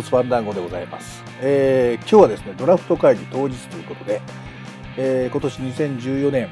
[0.00, 1.22] ースファンダンゴでございます。
[1.40, 4.20] えー今日はですね、ドラフト会議当日ということで、
[4.96, 6.48] えー今年2014年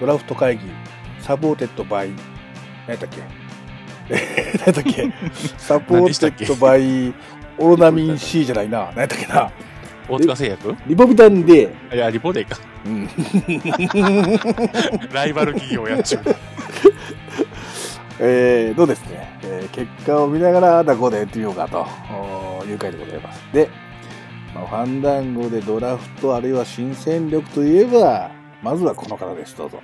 [0.00, 0.64] ドラフト会議
[1.20, 2.10] supported by、
[2.86, 3.22] 何やったっけ？
[4.10, 4.14] え
[4.56, 5.12] ー何やったっけ？
[5.58, 7.12] supported by
[7.58, 8.86] オロナミン C じゃないな。
[8.94, 9.50] 何やったっけな？
[10.08, 10.76] 大塚製薬？
[10.86, 12.58] リポビタンで、いや、リポ D か。
[12.84, 13.08] うん、
[15.14, 16.22] ライバル企業やっちゅう。
[18.20, 21.84] えー、どうですね、えー結果を見ながら、あだこうでやってみようかと
[22.64, 23.40] おーいう回でございます。
[23.52, 23.68] で、
[24.54, 28.30] まあ、ファンダンゴでドラフトあるいは新戦力といえば、
[28.62, 29.56] まずはこの方です。
[29.56, 29.80] どうぞ。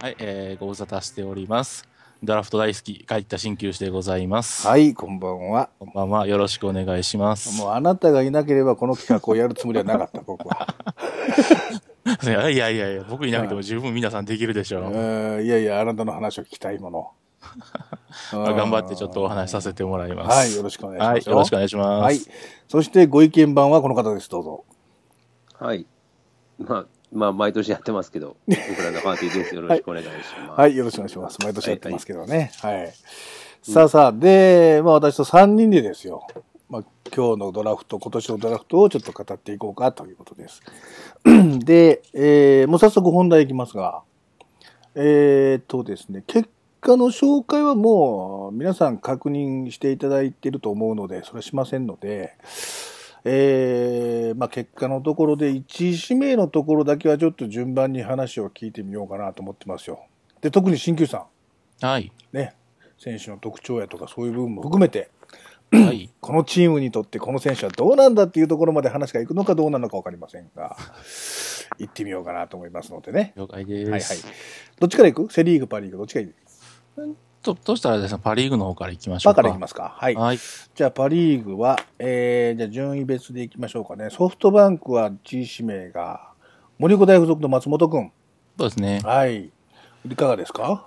[0.00, 1.86] はい、えー、ご無沙汰しております。
[2.22, 4.66] ドラフト大好き、帰った鍼灸師でございます。
[4.66, 5.68] はい、こんばんは。
[5.78, 6.26] こんばんは。
[6.26, 7.60] よろしくお願いします。
[7.60, 10.74] もうあなたがいなければこの企画をやるつもりはなかった、 僕は。
[12.22, 14.92] いやいやいや僕いなくても十分皆さんできるでしょう。
[14.92, 17.10] うんいやいや、あなたの話を聞きたいもの。
[18.32, 20.36] ま あ頑張ってちょっとお話しさせてもらいます。
[20.36, 21.28] はい、よろしくお願いします。
[21.28, 22.02] はい、よろしくお願いします。
[22.02, 22.20] はい。
[22.68, 24.28] そしてご意見番はこの方です。
[24.30, 24.64] どうぞ。
[25.58, 25.86] はい。
[26.58, 29.54] まあ、まあ、毎年やってますけど、 僕らのパーティーです。
[29.54, 30.60] よろしくお願いします。
[30.60, 31.38] はい、よろしくお願いします。
[31.42, 32.50] 毎年やってますけどね。
[32.60, 32.92] はい。
[33.62, 36.26] さあさあ、で、まあ私と3人でですよ。
[36.68, 40.62] まあ今日のドラフト、今年のドラフトをちょっと語っていこうかということです。
[41.24, 44.02] で、えー、もう早速本題いきますが、
[44.94, 46.48] えー、とですね、結
[46.86, 52.36] 果の紹介はもう皆さん確認していただいていると思うので、それはしませんので、
[53.24, 60.06] えー、まあ結果のところで1位指名のところだけはちょっと順番に話を聞いてみようかなと思ってますよ。
[60.40, 61.26] で、特に新旧さ
[61.80, 62.12] はい。
[62.32, 62.54] ん、ね、
[62.98, 65.10] 選手の特徴やとかそういう部分も含めて、
[65.72, 66.08] はい。
[66.20, 70.76] このチームにとってこの選手はどうなんだっていうところまで話がいくのかどうなのかわかりませんが、
[71.78, 73.32] 行ってみようかなと思いますのでね。
[73.36, 73.90] 了解です。
[73.90, 74.34] はいはい。
[74.78, 75.32] どっちから行く？
[75.32, 76.30] セリーグ、パリーグ、どっちが
[77.04, 79.36] いいと、としたらですね、パリーグの方から行きましょうか。
[79.36, 79.94] パから行きますか。
[79.96, 80.14] はい。
[80.14, 80.38] はい。
[80.74, 84.10] じゃあパリーグは、えー、じゃあ順位別でいきましょうかね。
[84.10, 86.30] ソフトバンクは1位指名が、
[86.78, 88.12] 森子大附属の松本くん。
[88.58, 89.00] そうですね。
[89.04, 89.50] はい。
[90.10, 90.86] いかがですか？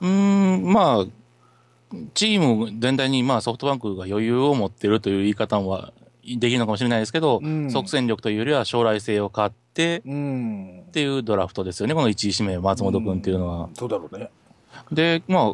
[0.00, 10.90] うーん、まあ、チーム全体にまあソフトバンクが余裕を持ってるという言い方はできるのかもしれないですけど、うん即戦力というよりは将来性を買ってうんっ。
[10.90, 13.68] ていうドラフトですよね、この1位指名、松本君っていうのは。
[13.74, 14.30] そうだろうね。
[14.92, 15.52] で、まあ、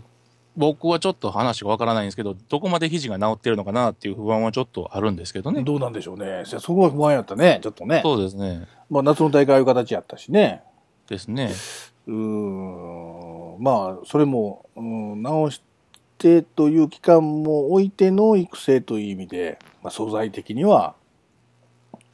[0.56, 5.62] 僕はちょっと話がわからないんですけど、どこまで肘が治ってるのかなっていう不安はちょっとあるんですけどね。
[5.62, 6.44] どうなんでしょうね。
[6.44, 7.58] そこは不安やったね。
[7.62, 8.00] ちょっとね。
[8.04, 8.68] そうですね。
[8.88, 10.62] まあ夏の大会ああいう形やったしね。
[11.08, 11.52] ですね。
[12.06, 13.62] うーん。
[13.62, 15.62] まあ、それも、うん、直し
[16.18, 20.94] てという期間も置いての育成という意味で、まあ素材的には、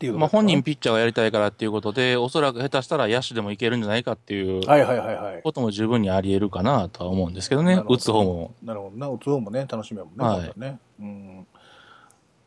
[0.01, 5.43] っていうのまあが本人ピッチャーがやりたいからっていうことで、おそらく下手したら野手でもいけるんじゃないかっていうはいはいはいはい。
[5.43, 8.55] ことも十分にあり得るかなとは思うんですけどね打つ方も。
[8.63, 9.09] なるほどな。
[9.09, 10.25] 打つ方もね、楽しみやもんね。
[10.25, 10.79] はいね。
[11.01, 11.47] うん。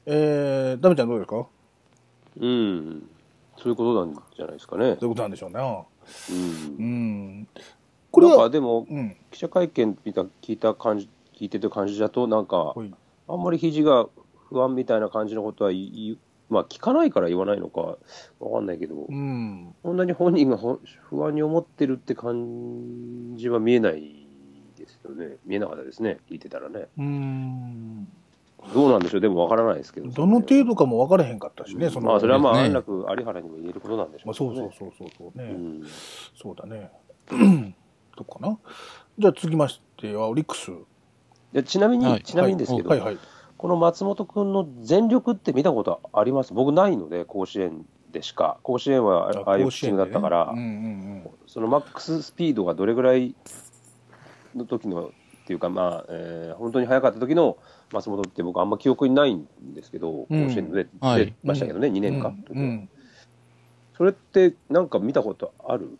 [0.08, 1.46] えー、ダメちゃんどうですか？
[2.40, 3.10] うん。
[3.58, 4.84] そういうことなんじゃないですかね。
[4.84, 5.86] どういうことなんでしょうね。
[6.32, 6.34] う。
[6.34, 7.48] うんん。
[8.10, 9.16] これなんかは、でも、うん。
[9.30, 12.92] 記者会見見た、聞いた感じ、聞いてる感じだと、なんか、はい
[13.26, 14.08] あんまり肘が
[14.50, 16.18] 不安みたいな感じのことは言い、
[16.54, 17.98] まあ聞かないから言わないのかわ
[18.54, 19.76] かんないけど、うん。
[19.84, 24.28] そんなに本人がほ不安に思ってるって感じは見えない
[24.78, 25.38] ですよね。
[25.46, 26.20] 見えなかったですね。
[26.30, 26.88] 聞いてたらね。
[26.98, 28.08] うん。
[28.74, 29.22] どうなんでしょう。
[29.22, 30.10] でもわからないですけど。
[30.10, 32.12] どの程度かも分からへんかったしね、その。
[32.12, 34.74] まあ、それはまあ、ね安楽、有原にも言えることなんでしょまあ、うけどね。
[34.78, 35.52] そうそうそうそうそうね。
[35.52, 35.84] うん
[36.36, 36.92] そうだね。
[38.16, 38.58] どうかな。
[39.18, 40.72] じゃあ続きましては、オリックス。
[41.52, 43.18] でちなみに、はいちなみにですけど、はいはい。
[43.64, 46.54] この松本君の全力って見たことあります？
[46.54, 48.58] 僕ないので、甲子園でしか。
[48.62, 53.36] 甲子園はああいうピッチングだったから、うんうんそのマックススピードがどれぐらい
[54.54, 55.12] の時のっ
[55.48, 57.58] ていうか、まあ、えー本当に速かった時の
[57.94, 62.02] 松本って僕あんま記憶にないんですけど、甲子園ではい出ましたけどね、2うん。
[62.02, 62.90] 年間、うんうん
[63.96, 65.98] それってなんか見たことある？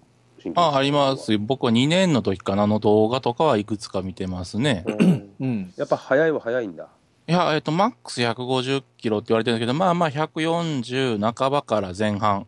[0.56, 1.38] あ、あります。
[1.38, 4.84] 僕は2年の時かなの動画とかはいくつか見てますね。
[4.86, 5.74] うんうん。
[5.78, 6.90] やっぱ速いは速いんだ。
[7.28, 12.48] いや、えっと、マックス150キロって言われてるんですけど、まあまあ140半ばから前半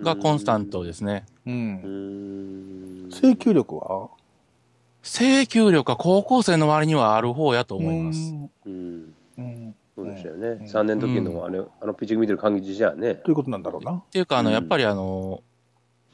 [0.00, 1.24] がコンスタントですね。
[1.46, 1.50] う。
[1.50, 3.12] うんん。
[3.12, 4.08] 制球力は？
[5.02, 8.34] 制球力は高校生の割にはある方やと思います。。
[8.66, 9.14] うん。
[9.38, 9.74] うん。
[9.94, 10.48] そうでしたよね。
[10.48, 13.14] うん3年の時のあのあのピッチング見てる感じじゃね。
[13.14, 13.92] ということなんだろうな。
[13.92, 15.42] っていうか、あの、うんやっぱりあの、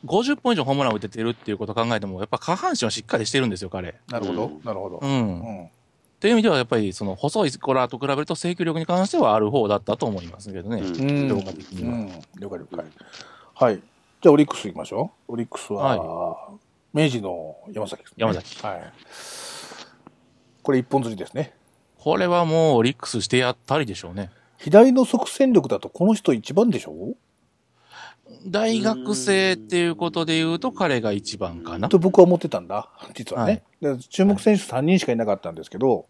[0.04, 3.94] 50本以上ホームランを打ててるっていうことを考えても、やっぱ下半身はしっかりしてるんですよ、彼。
[4.10, 4.60] なるほどうん。
[4.62, 5.06] なるほどう。。
[5.06, 5.68] うん
[6.26, 6.28] ん。
[6.28, 10.82] っていう意味では、やっぱりその細い子らと比べると制球力に関してはある方だったと思いますけどね。
[10.82, 11.96] うん評価的には。
[11.96, 12.08] うん。
[12.40, 12.84] 了解了解。
[13.54, 13.76] はい。
[13.76, 15.32] じゃあ、オリックス行きましょう。
[15.32, 16.48] オリックスは、
[16.92, 18.14] 明治の山崎ですね。
[18.18, 18.92] 山崎はい。
[20.62, 21.52] これ一本釣りですね。
[21.98, 24.30] これはもうオリックスしてやったりでしょうね。
[24.58, 27.14] 左の即戦力だとこの人一番でしょ
[28.46, 31.88] 大学生っていうことで言うと彼が一番かな。
[31.88, 33.62] と僕は思ってたんだ、実はね。
[33.80, 36.06] で注目選手3人しかいなかったんですけど、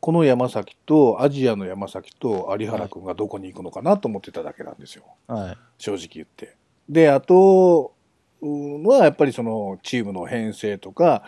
[0.00, 5.04] この山崎と、アジアの山崎と有原君がどこに行くのかなと思ってただけなんですよ。
[5.28, 5.58] はい。
[5.78, 6.56] 正直言って。
[6.88, 7.94] で、あと、
[8.40, 11.22] うんはやっぱりそのチームの編成とか、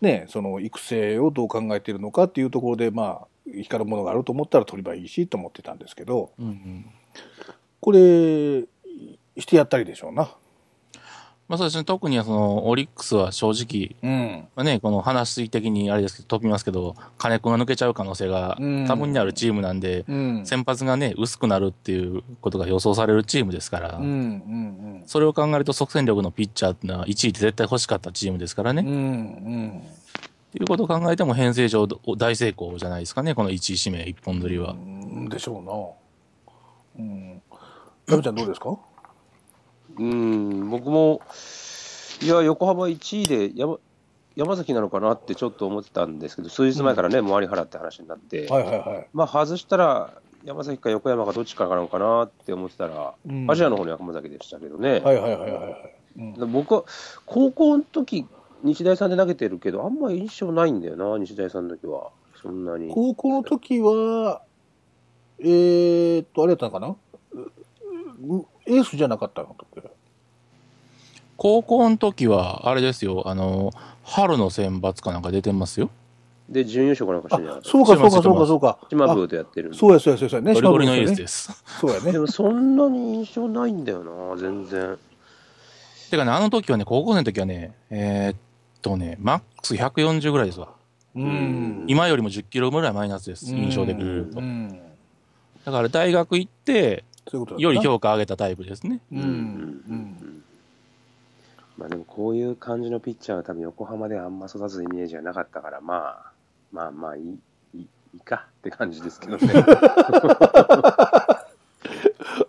[0.00, 3.26] ね、その育成をどう考えているのかっていうところで、まあ、
[3.62, 6.86] 光るものがあると思ったら取ればいいしと思ってたんですけど、うんうん。
[7.80, 8.64] これ、
[9.38, 10.30] してやったりでしょうな。
[11.48, 14.48] まあそうですね、特にはその、オリックスは正直、うん。
[14.54, 20.44] まあね、この話的にあれですけど、飛びますけど、金子が抜けちゃう可能性がうん多分にあるチームなんで、うん。
[20.46, 28.82] 先発がね、薄くなるっていうことが予想されるチームですから、うん、うん、それを考えると即戦力のピッチャーってのは1位って絶対欲しかったチームですからね。
[28.86, 28.90] うん。
[28.92, 29.00] うっ
[29.78, 29.82] ん、
[30.52, 34.72] ていうことを考えても編成上大成功じゃないですかね、この1位指名一本取りは。
[34.72, 35.28] うん。
[35.30, 37.02] でしょうな。
[37.06, 37.42] うん。
[38.06, 38.76] ラブちゃんどうですか？
[39.98, 41.20] うん、僕も、
[42.22, 43.78] いや、横浜1位で山
[44.36, 49.06] 山崎なのかなってちょっと思ってたんですけど、数日前からね、周り払って話になって、はいはいはい。
[49.12, 50.14] まあ、外したら、
[50.44, 55.94] 山崎か横山かどっちかなのかなって思ってたら、うんアジアの方には浜崎でしたけどね、はいはいはいはいはい。
[56.18, 56.84] うん僕は
[57.26, 58.26] 高校の時
[58.62, 62.10] 日大さんで投げてるけど、あんまり印象ないんだよな、日大さんの時は、
[62.40, 62.90] そんなに。
[62.94, 64.42] 高校の時は、
[65.40, 66.96] えーっと、あれやったのかな？
[68.20, 69.56] うエースじゃなかったの？
[71.36, 73.72] 高校の時は、あれですよ、あの、
[74.02, 75.88] 春の選抜かなんか出てますよ。
[76.48, 78.78] で、準優勝かなんかしてんじゃなそうかそうかそうかそうか。
[78.90, 80.54] 島ブーとやってるそうやそうやそうやね。
[80.54, 81.64] ゴリゴリのエー島スです。
[81.80, 82.18] そうやねで。
[82.18, 84.98] もそんなに印象ないんだよな、全然。
[86.10, 88.36] てかね、あの時はね、高校生の時はね、えーっ
[88.80, 90.70] とね、マックス140ぐらいですわ。
[91.14, 91.84] うん。
[91.86, 94.42] 今よりも10キロぐらいマイナスです、印象的に言うとう。
[94.42, 94.80] ん。
[95.66, 99.00] だから大学行って、そういうことより評価上げたタイプですね。
[99.12, 99.20] うん。
[99.20, 100.44] うん。
[101.76, 106.32] まあでもこういう感じのピッチャーは多分横浜ではあんま育つイメージはなかったから、まあ、
[106.72, 107.38] まあまあいい、
[107.74, 109.48] いいいいかって感じですけどね。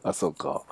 [0.03, 0.63] あ、そうか。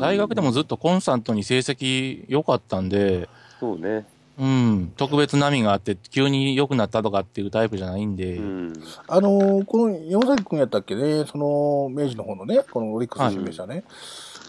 [0.00, 3.28] 大学でもずっとコンスタントに成績良かったんで、
[3.60, 4.06] そうね。
[4.38, 8.72] うん、特別波があって、急に良くなったとかっていうタイプじゃないんで、うん。
[9.06, 13.84] あのーこの山崎君やったっけね、その、明治の方のね、このオリックス指名者ね。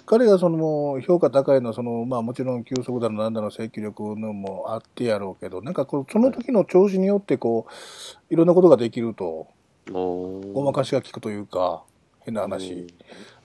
[0.05, 9.47] 彼がその、評価高いのは、その、まあもちろん球速だのなんだの制球力のもあってやろうけど、なんかこう、その時の調子によってこう、いろんなことができると、
[9.91, 11.83] ごまかしが効くというか、
[12.21, 12.87] 変な話、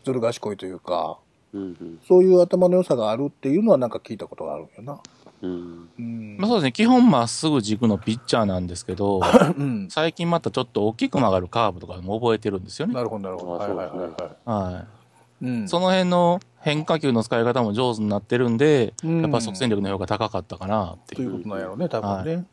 [0.05, 1.19] ずる賢いというか、
[1.53, 2.01] うんうん。
[2.07, 5.01] そういう頭の良さがあるっていうのはなんか聞いたことがあるんよな。
[5.43, 6.37] うんうん。
[6.39, 9.21] まあそうですね、基本まっすぐ軸のピッチャーなんですけど、
[9.57, 9.89] うん。
[9.91, 12.95] 最近またちょっと大きく曲がるカーブとかも覚えてるんですよね。
[12.95, 13.63] なるほど、なるほど。
[13.63, 14.75] あはいはいはいはい。
[14.75, 15.45] はい。
[15.45, 15.69] うん。
[15.69, 21.31] その辺の変化球の使い方も上手になってるんで、うんやっぱ即戦力の評価高かったかなっていう。
[21.31, 22.47] ということなんやろうね、多分ね。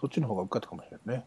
[0.00, 1.24] そっちの方が受かったかもしれないね。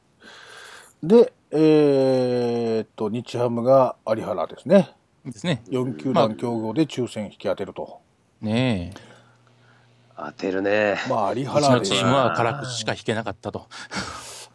[1.02, 4.92] で、えーっと、日ハムが有原ですね。
[5.26, 5.64] ですね。
[5.70, 8.00] 4球団競合で抽選引き当てると。
[8.42, 9.09] ねえ。
[10.26, 10.98] 当てるね。
[11.10, 13.68] まあ、有原チームは辛口しか引けなかったと。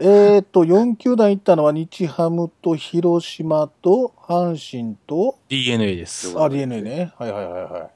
[0.01, 6.35] えーっと、4球団行ったのは日ハムと広島と阪神と、DNA です。
[6.39, 7.13] あ、DNA ね。
[7.17, 7.91] はいはいはいはい。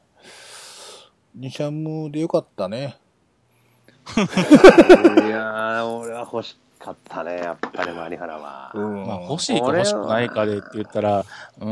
[1.34, 2.96] 日ハムでよかったね。
[4.16, 8.70] いやー、俺は欲しかったね、やっぱり有原は。
[8.74, 9.06] うん。
[9.06, 11.24] まあ欲しいか欲しくないかでって言ったら、
[11.60, 11.66] うー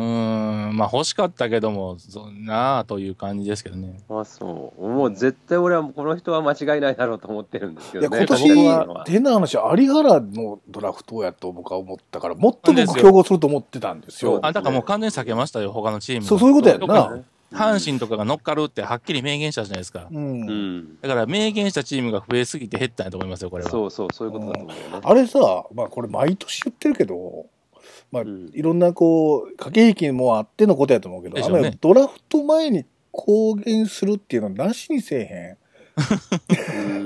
[0.71, 4.01] ん、まあ欲しかったけども、そんなあという感じですけどね。
[4.09, 4.89] あ、そう。
[4.89, 8.27] もう絶対俺はこの人は間違いないだろうと思ってるんですけいや、どね。
[8.27, 14.41] 今僕は年、変な話、有原のドラフトやと僕は思ったから、もっと僕競合すると思ってたんですよ。
[14.43, 17.23] あ、だからもう完全に避けましたよ、他のチームがそう、そういうことやん特なに。
[17.53, 20.09] 阪神とかが乗っかるってはっきり明言したじゃないですか。
[20.11, 20.15] う。
[20.15, 21.01] うんん。
[21.01, 23.71] だから明言したチームが増えすぎて減ったんやと思いますよ、これは。
[23.71, 25.01] そうそう、そういうことだと思うよね。
[25.03, 27.47] あれさ、まあこれ毎年言ってるけど、
[28.11, 35.57] まあうんいろんなこう、駆け引きもあってのことやと思うけど、ねあのドラフト前に公言するっていうのなしにせえ
[35.97, 36.99] うー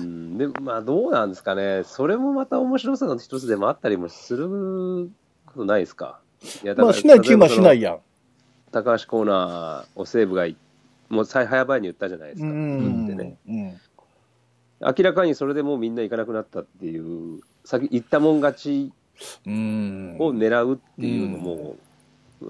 [0.00, 0.38] ん。
[0.38, 1.82] で、まあどうなんですかね。
[1.84, 5.10] それもまた面白さの一つでもあったりもする
[5.46, 6.20] ことないですか？
[6.62, 6.80] いやへん。
[6.80, 7.90] まあしないチームはしないや。
[7.90, 8.00] やん。
[8.82, 10.56] 高橋コーナーを西武がい
[11.08, 12.48] もう最早々に言ったじゃないですか。
[12.48, 13.06] うん。
[13.06, 13.36] でね。
[13.48, 13.80] うん。
[14.80, 18.92] 明らかにそれでもうみんな行かなくなったっていう、先言ったもん勝ち
[19.46, 20.16] うん。
[20.18, 21.76] を狙うっていうのも、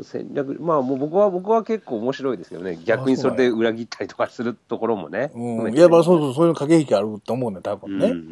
[0.03, 2.77] 戦略、まあもう僕は、僕は結構面白いですけどね。
[2.85, 5.31] 逆にそれで裏切ったりとかするところもね。
[5.35, 5.75] うん。
[5.77, 8.07] いや、まあそうそう、そういう駆け引きあると思うね、多分ね。
[8.09, 8.23] ううんん。
[8.23, 8.25] う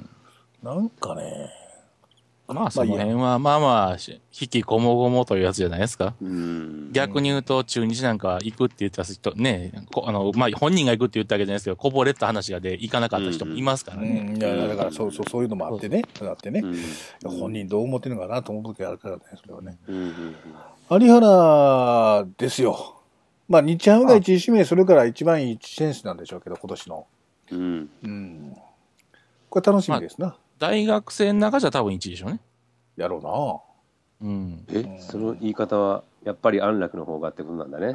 [0.00, 0.08] ん。
[0.62, 1.50] なんかね、
[2.48, 3.96] まあ、その辺は、まあまあ、
[4.40, 6.14] 引きこもごもというやつじゃないですか。
[6.22, 6.92] うん。
[6.92, 14.20] 逆に言うと、中日なんか行くって言った人、ね、こあの、まあ、本人が行くって言ったわけじゃないですけど、こぼれた話がで行かなかった人もいますからうね。
[14.22, 16.66] ん、いや、だからそうそう、そういうのもあってね、あってねう。
[17.28, 17.38] ん。
[17.38, 19.78] 本人どう思ってるのかなと思う時あるからね、それはね。
[19.88, 23.02] 有原ですよ。
[23.48, 27.06] まあ、日ハムが1位指名するから一番いい選手なんでしょうけど、今年の。
[27.50, 27.58] うん。
[27.58, 27.90] うん。
[28.04, 28.56] うん。
[29.50, 30.36] これ楽しみですな。
[30.58, 32.40] 大学生の中じゃ多分1位でしょうね。
[32.96, 33.18] やろ
[34.20, 34.64] ううん。
[34.72, 37.94] え、その言い方は、やっぱり安楽の方がってことなんだね。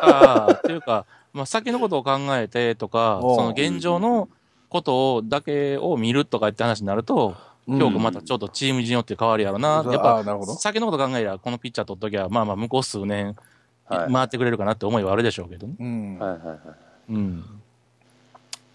[0.00, 4.28] ああ、っていうか、まあ、先のことを考えてとか、その現状の
[4.68, 7.76] ことを、だけを見るとかって話になると、な。
[7.76, 9.80] 今日またちょっとチームによって変わるやろな。
[9.82, 13.36] うんやっああなるほどぱ、先のこと考えりゃ、このピッチャー取っときゃ、まあまあ、向こう数年、
[13.84, 14.12] はい。
[14.12, 15.74] 回ってくれるかなって思いはあるでしょうけどね。
[15.78, 16.18] うん。
[16.18, 16.58] はいはいはい。
[17.10, 17.44] うん。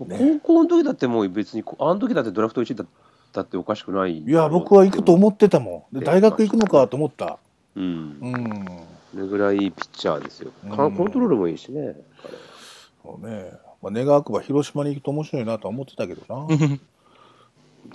[0.05, 2.85] ね高校の時だってもう別に、あの時だってドラフト1位だ
[3.27, 4.19] ったっておかしくない。
[4.19, 5.99] いや、僕は行くと思ってたもん。
[5.99, 7.37] で大学行くのかと思った。
[7.75, 7.83] うん。
[7.83, 8.65] うん。
[9.13, 10.51] それぐらいピッチャーですよ。
[10.75, 12.33] かうんコントロールもいいしね、彼
[13.03, 13.51] そうね。
[13.81, 16.47] まあ、願わくば広島に行くと面白いなとは思ってたけどな。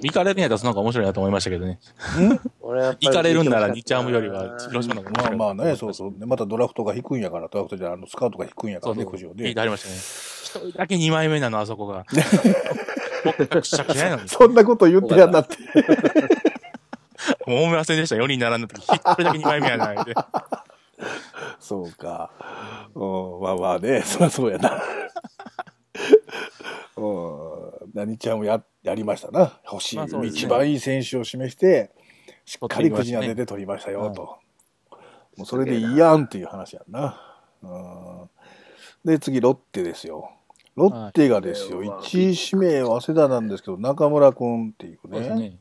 [0.01, 1.79] 行かれるんやったらその方が面白いなと思いましたけどね。
[2.63, 5.37] 俺はやっぱり行かれるんなら日ハムよりは広島の方が面まあ白い。
[5.39, 6.15] まあね、そうそう。
[6.17, 9.61] でまたドラフトが低いんやから、ドラフトじゃあのスカウトが低いんやからね、そうそう苦情で聞いて。
[9.61, 9.95] ありましたね。
[10.67, 12.07] 一人だけ2枚目なの、あそこが。
[13.63, 14.29] しゃくしゃやのに。
[14.29, 15.57] そんなこと言ってやんなって。
[17.47, 18.17] もう思いませんでした。
[18.17, 20.15] 4人並んだ時、一人だけ2枚目やないで。
[21.61, 22.31] そうか。
[22.95, 24.83] うん、まあまあね、そりゃそうやな。
[26.97, 29.61] うん、何ちゃんもや、やりましたな。
[29.71, 31.91] 欲しい、まあね一番いい選手を示して、
[32.45, 34.39] しっかりくじ出て取りましたよ、と。
[35.37, 37.21] もうそれでいいやんっていう話やんな。
[37.63, 38.31] うん、
[39.05, 40.31] で、次、ロッテですよ。
[40.77, 44.99] ロッテがですよ、はい1位指名は早稲田なんですけど、中村くんっていうね。
[45.03, 45.57] そうですね。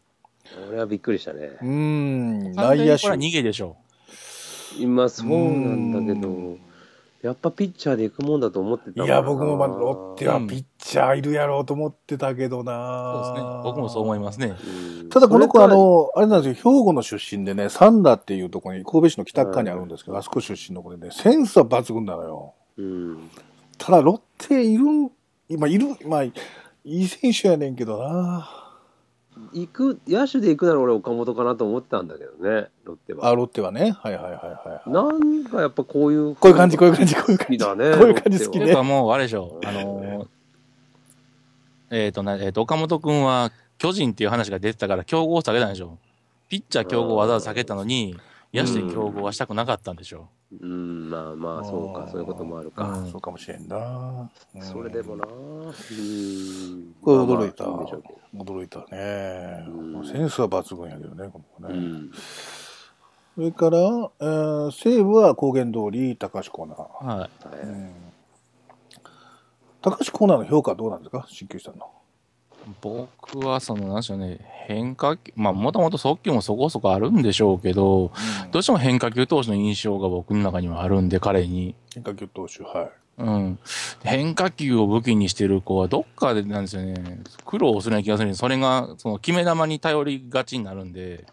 [0.69, 1.51] 俺はびっくりしたね。
[1.61, 3.15] うーん、内野手にこれは。
[3.17, 3.77] 逃げでしょ
[4.79, 6.59] 今そうなんだけどうん、
[7.21, 13.25] やっぱピッチャーで行くもんだと思ってたいや、僕もまあロッテはピッチャーいるやろうと思ってたけどな、う。
[13.25, 13.61] そうですね。
[13.63, 14.55] 僕もそう思いますね。
[14.65, 22.53] うんただこの子、あの、あれなんですよ、兵庫の出身でね、三田っていうところに、神戸市の北側にあるんですけど、あそこ出身の子でね、センスは抜群なのよ。
[22.77, 23.29] うん。
[23.81, 25.11] ただ、ロッテいるん、
[25.50, 26.31] 今いる、まあ、い
[26.85, 28.47] い選手やねんけどな
[29.53, 33.27] 行く、野手で行くなら俺岡本かなと思ってたんだけどね、ロッテは。
[33.27, 33.89] あ、ロッテはね。
[33.89, 34.89] はいはいはいはい。
[34.89, 36.35] なんかやっぱこういう。
[36.35, 37.57] こういう感じ、こういう感じ、こういう感じ。
[37.57, 37.97] だね。
[37.97, 38.75] こういう感じ好きね。
[38.75, 39.59] もう、あれでしょ。
[39.65, 40.27] あのー、
[41.89, 45.97] えっ、とな、えっ、と、岡本くんは巨人っていう話が出てたから、競合を下げたんでしょ。
[46.50, 48.15] ピッチャー競合をわざわざ下げたのに、
[48.53, 50.19] 野手で競合はしたくなかったんでしょ。
[50.19, 53.00] うん、まあまあ、そうか、そういうこともあるか。
[53.00, 54.29] うんそうかもしれんな。
[54.55, 55.34] うんそれでもな、うん。
[57.01, 57.63] これ驚いた。
[57.63, 60.05] 驚いたねうん。
[60.05, 61.79] センスは抜群やけどね、この子ね。
[61.79, 62.12] うん。
[63.36, 67.05] それから、えー西武は高原通り、高橋コーナー。
[67.05, 67.20] はい。
[67.20, 67.29] はい
[69.84, 71.25] 高橋コーナーの評価はどうなんですか？
[71.27, 71.89] 新球さんの。
[72.81, 78.11] 僕は、その、なんでしょうね、変化球、まあ、もともと速球もそこそこあるんでしょうけど、
[78.51, 81.75] どうしても変化球投手の印象が僕の中にはあるんで、彼に。
[81.93, 82.91] 変化球投手、はい。
[83.17, 83.59] うん。
[84.03, 91.25] 変化球を武器にしてる子はどっかでなんですよね、苦労するような気がするんで、それが、その決め球に頼りがちになるんで、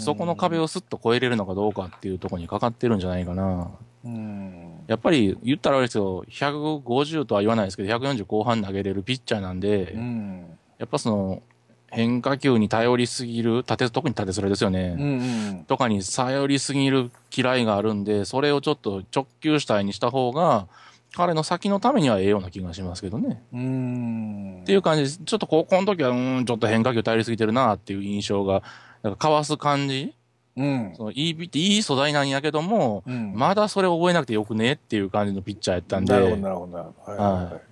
[0.00, 3.70] そこの壁をスッと越えれるのかどうかっていうところにかかってるんじゃないかな。
[4.04, 4.77] うん。
[4.88, 10.58] やっぱり言ったらあれですよ、150とは言わないですけど、140後半投げれるピッチャーなんで、うん。
[10.78, 11.42] やっぱその、
[11.90, 14.96] 変化球に頼りすぎる、縦、特に縦それですよね。
[14.98, 15.16] うんう
[15.60, 15.64] ん。
[15.64, 20.68] とかに頼りすぎる嫌いがあるんで、それをちょっと直球主体にした方が、
[21.14, 23.42] 彼の先のためにはええような気がしますけどね。
[23.52, 24.60] うん。
[24.62, 25.20] っていう感じです。
[25.22, 28.62] ちょっと高校の時は、うーん、ちょっと変化球頼りすぎてるなっていう印象が、
[29.02, 30.14] なんかかわす感じ
[30.58, 30.92] うん。
[30.96, 36.12] そのいいピッていい素材なんやけども、うんまだそれ覚えなくてよくねっていう感じのピッチャーやったんで。
[36.12, 37.12] なるほど、なるほどなるほど。
[37.12, 37.50] はいはいは。
[37.52, 37.62] はい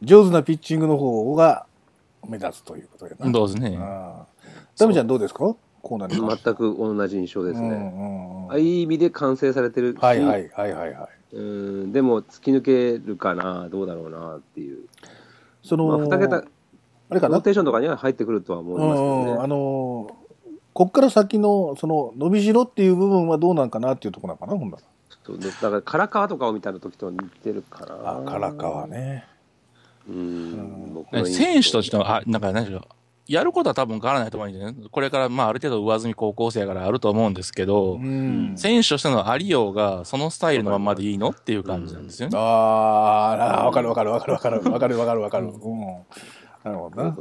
[0.00, 1.66] 上手なピッチングの方が
[2.28, 3.32] 目立つということやな。
[3.32, 3.76] どうですね。
[4.76, 5.56] ダメちゃんどうですか？
[5.82, 7.68] コーナーに全く同じ印象ですね。
[7.68, 11.36] うんうんうんあいい意味で完成されてるし、はいはいはいはいはい。
[11.36, 11.40] う
[11.88, 14.86] ん、でも突き抜けるかな、どうだろうなっていう。
[15.64, 17.34] その、まあ、2桁、あれかな？
[17.34, 20.17] ローテーションとかには入ってくるとは思いますけうんうん、あどね。
[20.78, 24.82] の、こっから先の、その、伸びしろっていう部分はどうなんかなっていうところなのかな、ほんなら。
[25.24, 27.94] そうだから、唐川とかを見た時と似てるかな。
[28.04, 28.86] あ、唐川。
[28.86, 29.26] ね。
[30.08, 32.82] うん、選手としては、あ、なんか何でしょう。
[33.28, 34.74] やることは多分変わらないと思うんでね。
[34.90, 38.54] これから、まあ、ある程度上積み高校生やからあると思うんですけど、うん。
[38.56, 42.38] 選手としてのありようが、そのスタイルのまんまでいいのっていう感じなんですよね。
[42.38, 45.44] あーあー、わかるわかるわかるわかるわかるわかるわかる。
[45.44, 45.52] うん。
[46.64, 47.16] なるほどな。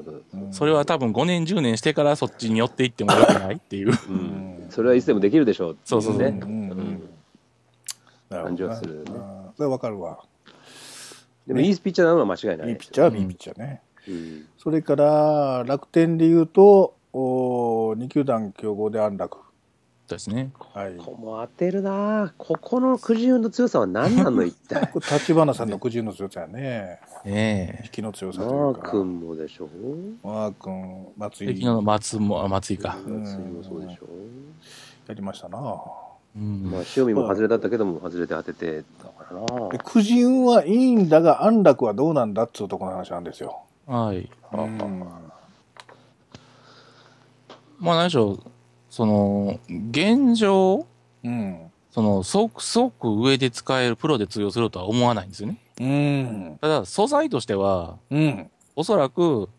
[0.52, 3.92] それは多分5年、10年してからそっちに寄っていってもよくないっていう。
[4.10, 4.68] うん。
[4.70, 5.72] それはいつでもできるでしょう。
[5.72, 6.22] っていそうそうそう。
[6.22, 6.28] ね。
[6.28, 7.10] うん。
[8.30, 9.12] 感じはするね。
[9.12, 10.20] うんそれわかるわ。
[11.48, 13.82] でもいいピッチャーなのは間違いないいいピッチャーはいいピッチャーね。
[14.08, 14.46] うん。
[14.60, 19.40] それから、楽天で言うと、お2球団競合で安楽。
[20.16, 20.52] ですね。
[20.74, 20.96] はい。
[20.98, 27.00] ここも当てるなここのくじ運の強さは何なの 一体立花さんの苦渋の強さやね。
[27.26, 28.88] え引きの強さマというか。
[28.88, 29.68] ー君もでしょ？
[30.24, 31.52] マー君、松え。
[31.52, 32.98] 井の松も、あ松井か。
[33.06, 34.06] 松井もそうでしょ
[35.08, 35.58] やりましたな。
[36.36, 43.62] うんまあ塩見も外れだったけども外れて当ててだからなで苦渋はいいんだが、安楽はどうなんだっつうところの話なんですよ。
[43.88, 44.30] はい。
[44.54, 44.78] うん
[47.80, 48.40] まあ何でしょう、
[48.90, 50.86] その、現状、
[51.24, 51.72] うん。
[51.92, 55.58] その、すごく、すごく上で使える、プロで通用するとは思わないんですよね。
[55.80, 56.58] うん。
[56.62, 58.52] ただ、素材としては、うん。
[58.76, 59.50] おそらく、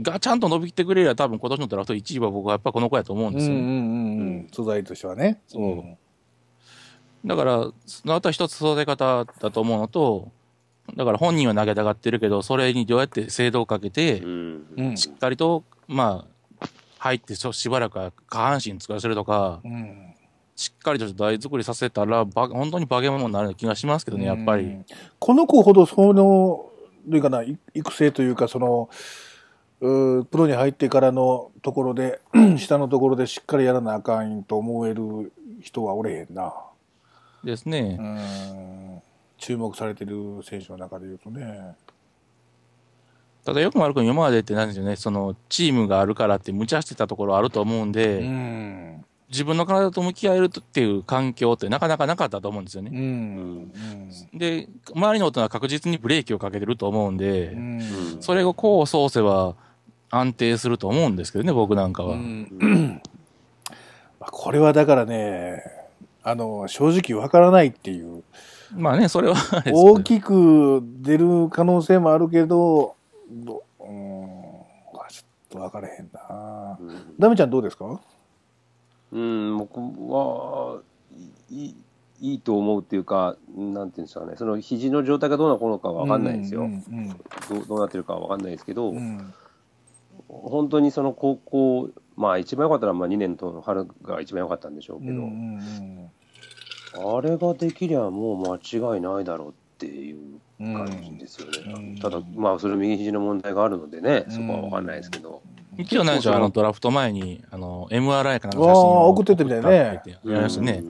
[0.00, 3.54] がちゃんと伸びきってくれりゃ多分今年のドラフト1位は僕はやっぱこの子やと思うんですよ。
[3.54, 4.48] うんうんうんうん。
[4.52, 5.40] 素材としてはね。
[5.46, 5.84] そう
[7.26, 10.30] だから、そのあとは一つ育て方だと思うのと、
[10.96, 14.96] だから本人は投げたがってるけど、それにどうやって精度をかけてう、んうん。
[14.96, 16.33] しっかりと、まあ、
[17.04, 20.14] 入ってししばらくは下半身使わせるとか、うん。
[20.56, 24.64] しっかりと台作りさせたら、ば本当に化け物になる気がしますけどね、やっぱり。
[24.64, 24.84] うん
[25.18, 26.70] この子ほどその、ど
[27.10, 28.88] ういうかな、い育成というか、その、
[29.80, 32.22] うープロに入ってからのところで、
[32.56, 35.30] 下のところでしっかりやらなあかんと思える
[35.60, 36.54] 人はおれへんな。
[37.42, 37.98] ですね。
[38.00, 39.02] うん。
[39.36, 41.74] 注目されてる選手の中で言うとね。
[43.44, 49.04] ただよくも悪くも今までってなんですよね、そのチームがあるからって無茶してたところあると思うんで、うん。
[49.28, 52.90] 自分の体と向き合えるっていう環境ってなかなかなかったと思うんですようね。
[52.90, 53.68] ん。
[54.32, 57.80] で、周りの大人は確実にブレーキをかけてると思うんで、うん。
[58.20, 59.56] それをこうそうせば
[60.10, 62.14] 安定すると思うんですけどね、僕なんかは。
[62.14, 63.00] うん
[64.20, 65.62] まあこれはだからね、
[66.22, 68.22] あの、正直わからないっていう。
[68.72, 69.34] まあね、それは
[69.66, 72.94] 大きく出る可能性もあるけど、
[73.34, 76.78] どうん、ちょっと分からへんな。
[76.80, 77.14] うん。
[77.18, 78.00] ダメちゃんどうですか？
[79.12, 80.80] うん、僕は
[81.50, 81.76] いい
[82.20, 86.80] いいと思うっていうか、なんていうんですかね、その肘の状態がどうなのかわかんないんですよ、うん
[87.48, 88.96] どうどうなってるかわかんないですけど、うん。
[88.96, 89.34] うん
[90.26, 96.10] 本当にその高校、まあ、一番良かったのはまあ2年と春が一番良かったんでしょうけど、うんうん
[96.96, 101.98] あれができりゃもう間違いないだろうっていううん感じですよね、うん。
[101.98, 105.42] ただ、まあ、それ右肘の問題があるのでね、そこは分かんないですけど、
[105.78, 110.02] 一応なんでしょう、あのドラフト前に、あの、MRI かなんかあー写真を送ってってみたいね。
[110.06, 110.84] やりましたね。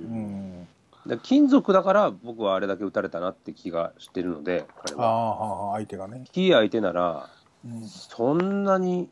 [1.22, 5.66] 金属だから僕はあれだけ打たれたなって気がしてるので、彼ああは。
[5.66, 6.24] はあ相手がね。
[6.32, 7.28] キー相手なら、
[7.66, 7.86] うん。
[7.86, 9.08] そんなに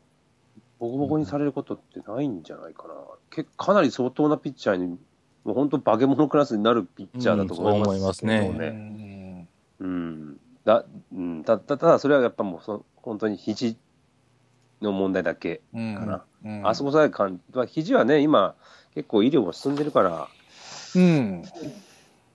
[0.79, 2.93] ボコボコにされることってないんじゃないかな。
[3.29, 4.97] けかなり相当なピッチャーに、
[5.43, 9.47] もう本当化け物クラスになるピッチャーだと思います,、うんそう思いますね。
[9.79, 10.12] うんうん
[10.65, 13.77] だうん、たたただそれはやっぱもうそ本当に肘
[14.81, 16.23] の問題だけうんかな。
[16.45, 18.55] うんあそこさえかん、まあ、肘はね、今、
[18.93, 20.27] 結構医療も進んでるから、
[20.95, 21.43] うん。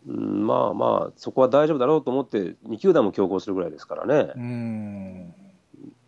[0.07, 5.35] うん、まあまあ、そこは大丈夫だろうと思って、2球団も強行するぐらいですからね、うん。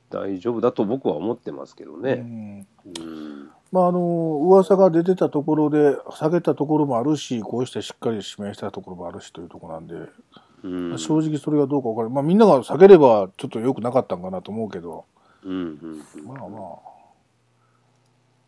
[0.08, 2.14] 大丈夫だと僕は思ってますけどうね。
[2.14, 2.66] ん
[2.98, 9.94] うんまあ、あの、噂が出てたところで、下げたところもあるし、こうしてしっかり指名したところもあるしというところなんで、
[10.62, 12.14] うん正直それがどうか分からない。
[12.16, 15.04] まあ、みんなが下げれば、ちょっと良くなかったんかなと思うけど、
[15.44, 16.90] うんうんうんまあまあ。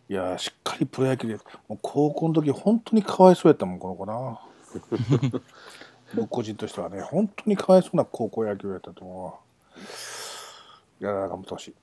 [0.09, 1.37] いやー、しっかりプロ野球で、
[1.69, 4.41] もう高校の時、本当にかわいそうやったもん、この子な。
[6.15, 9.33] 僕個人としてはね、本当にかわいそうな高校野球やったと思うわ。
[11.01, 11.75] いやー、頑張ってほしい。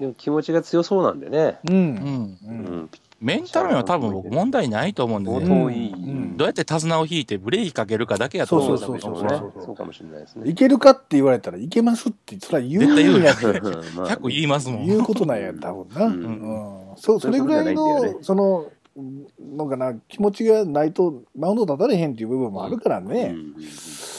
[0.00, 1.74] でも気持ちが強そうなんでね、うん。
[1.74, 2.38] うん。
[2.42, 2.46] う。
[2.46, 6.34] うんん、メンタル面は多分僕問題ないと思うんでね。
[6.36, 8.98] どうやって手綱を引いてブレーキかけるかだけやと思うんですそうよ。
[8.98, 10.50] ねそうそうそうそうかもしれないですね。
[10.50, 13.44] いけるかって言われたらいけますって、それは言うんやつ。
[13.96, 14.86] まあ100言いますもん。
[14.86, 16.06] 言うことなんや、多分な。
[16.06, 16.96] ううんん。
[16.96, 18.66] そう、それぐらいの、その、
[19.56, 23.34] のかな、気持ちがないと、マウンド立たれへんっていう部分もあるからうんね。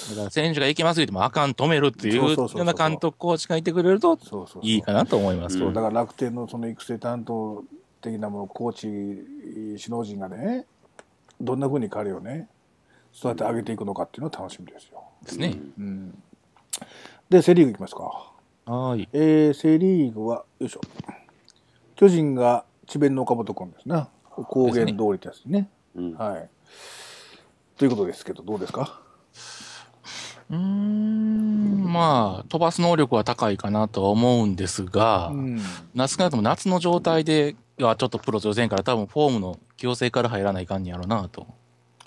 [0.10, 4.62] だから選手が行きます言ってもあかん止めるっていうよそうな監督コーチがいてくれるとそうそうそう。
[4.64, 7.64] いいかなと思いますだから楽天のその育成担当
[8.02, 8.88] 的なもの、コーチ、
[9.82, 10.66] 首脳陣がね、
[11.40, 12.48] どんな風に彼をね、
[13.12, 15.04] そうやって上げていくのかっていうのは楽しみですよ。
[15.24, 15.56] ですね。
[15.78, 16.24] うん。
[17.30, 18.04] で、セリーグいきますか。
[18.04, 19.10] はーい。
[19.14, 20.82] えー、セリーグは、よいしょ。
[21.96, 24.06] 巨人が智弁の岡本君ですね。
[24.30, 25.70] 公言通りってやつね。
[25.96, 26.50] うんはい。
[27.78, 29.02] ということですけど、どうですか？
[30.50, 35.60] うーん、まあ、飛ばす能力は高いかなとは思うんですが、うん。
[35.96, 41.48] 夏なとも夏の状態ではちょっとプロ強せんから多分フォームの強制から入らないかんねやろなと。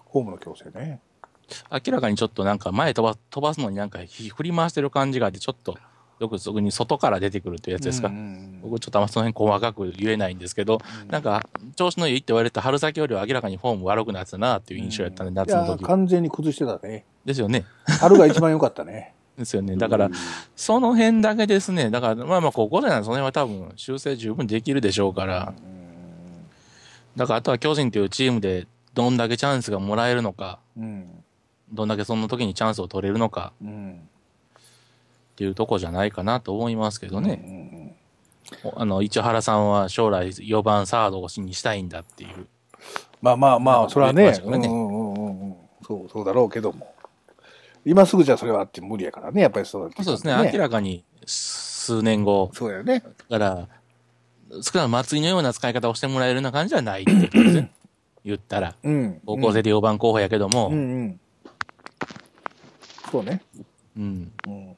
[0.04, 1.00] ホームの強制ね。
[1.70, 5.76] 明らかにちょっとなんか前飛ば飛ばすのになんか振り回してる感じがあって、ちょっと、
[6.20, 8.08] よくそこに外から出てくるっていうやつですか。
[8.08, 11.42] うんうん僕ちょっとあんまその辺細かく言えないんですけど、なんか、
[11.76, 15.84] 調子のいいって言われた春先よりは明らかにフォーム悪くなってたなっていう印象やったんで、夏のいや時。
[15.84, 17.06] 完全に崩してたね。
[17.24, 17.64] ですよね。
[18.00, 19.14] 春が一番良かったね。
[19.40, 19.76] ですよね。
[19.76, 20.10] だから、
[20.54, 21.90] その辺だけですね。
[21.90, 25.52] だから、まあまあ、高校生なんでその辺は多分修正十分できるでしょうから。
[27.16, 31.24] だから、あとは巨人というチームでどんだけチャンスがもらえるのか、うん。
[31.72, 33.92] どんだけその時にチャンスを取れるのかうん。
[33.92, 34.62] っ
[35.36, 37.42] ていうとこじゃないかなと思いますけどね。
[37.44, 37.80] うん
[38.74, 42.46] あの、市原さんは将来4番サードにしたいんだっていう。
[43.22, 45.56] まあまあまあ、それはねうんうんうんうん。
[45.86, 46.89] そう、そうだろうけども。
[47.84, 50.50] 今すぐじゃそれはって無理やからね、やっぱりそうだってそうですね。
[50.52, 53.02] 明らかに数年後、そうだよね。
[53.28, 53.68] だから、
[54.50, 57.72] 少なくとも祭りのような使い方をしてもらえるような感じじゃないってことですね。
[58.24, 58.76] 言ったら。
[58.82, 59.20] うん。
[59.24, 61.20] 高校生で4番候補やけども、うんうん。
[63.10, 63.42] そうね。
[63.96, 64.32] うん。
[64.46, 64.76] うん。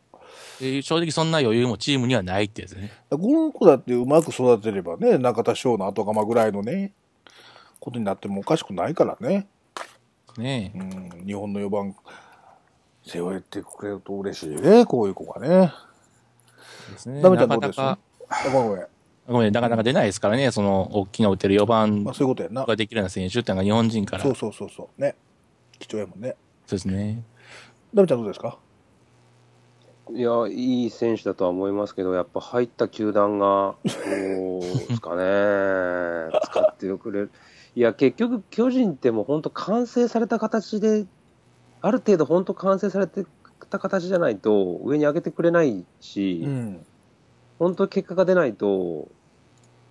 [0.60, 2.92] で正直そんな余裕もチームにはないってやつね。
[3.10, 6.92] この子だってうまく育てればね、中田翔の後釜ぐらいのね、
[7.80, 9.48] ことになってもおかしくないからね。
[10.38, 11.26] ねうん。
[11.26, 11.96] 日本の4番、
[13.04, 15.72] 背負えてくれると嬉しいね、こういう子がね。
[16.88, 16.92] え。
[16.92, 17.20] ですね。
[17.22, 17.78] ダメちゃなんかどうです？
[17.78, 18.86] なか、あごめんごめん。
[19.28, 20.50] ごめん、なかなか出ないですからね。
[20.50, 22.64] その、大きな打てる4番まあそういうことやんな。
[22.64, 24.22] ができるような選手っていうのが日本人から。
[24.22, 25.00] そうそうそうそう。
[25.00, 25.14] ね。
[25.78, 26.36] 貴重やもんね。
[26.66, 27.22] そうですね。
[27.94, 28.58] ダメちゃんどうですか？
[30.10, 37.30] いや、いい選手だとは思いますけど、やっぱ入った球団が、どうですかね、 使ってくれる。
[37.76, 41.06] いや、結局、巨人ってもう本当、完成された形で、
[41.82, 43.26] ある程度、本当、完成されて
[43.68, 46.86] た形じゃないと、上に上げてくれないし、うん。
[47.58, 49.08] 本当、結果が出ないと、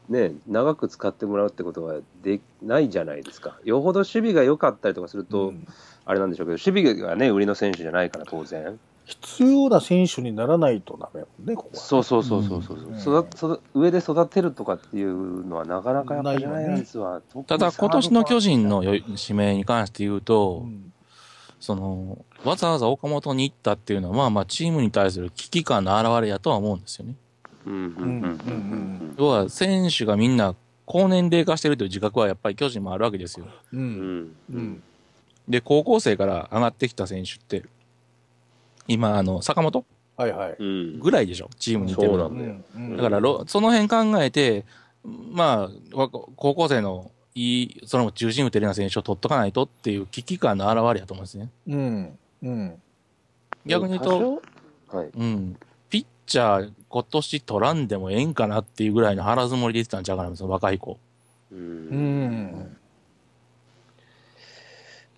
[0.10, 3.60] ね、長く使ってもらうってことはでないじゃないですか。
[3.64, 5.68] よほど守備が良かったりとかすると、うん
[6.04, 8.80] あれなんでしょうけど、守備がね、売りの選手じゃないから、当然。
[9.06, 11.78] 必要な選手にならないとダメやもんね、ここは。
[11.78, 20.92] そうそうそうそうそう、うん育育上で育てるとかっていうのはなかなかやっぱりジャイアンツは、ただ今年の巨人のよ指名に関して言うと、うん
[21.62, 27.16] その、わざわざ岡本に行ったっていうのは、まあまあチームに対する危機感の表れやとは思うんですよね。
[27.68, 30.56] うんうんうんうん要は選手がみんな
[30.88, 33.46] 高年齢化してるという自覚はやっぱり巨人もあるわけですよ。
[33.72, 33.78] う。
[33.78, 34.84] うんんうん。
[35.48, 37.64] で、高校生から上がってきた選手って、
[38.88, 39.86] 今、あの、坂本
[40.18, 40.56] はいはい。
[40.58, 42.80] うんぐらいでしょ、チームにいてもそうな。
[42.80, 44.66] んだからろ、その辺考えて、
[45.04, 51.50] まあ、わ高校生のいい、それも中心打てるような選手を取っとかないとっていう危機感の表れやと思うんですね。
[51.68, 52.18] うん。
[52.44, 52.82] うん。
[53.66, 54.42] 逆に言うと、
[54.98, 55.58] はい、うん、
[55.90, 61.00] ピッチャー今年取らんでもええんかなっていうぐらいの腹積もりで言ってたんちゃうかな、その若い子。
[61.52, 62.78] ううんん。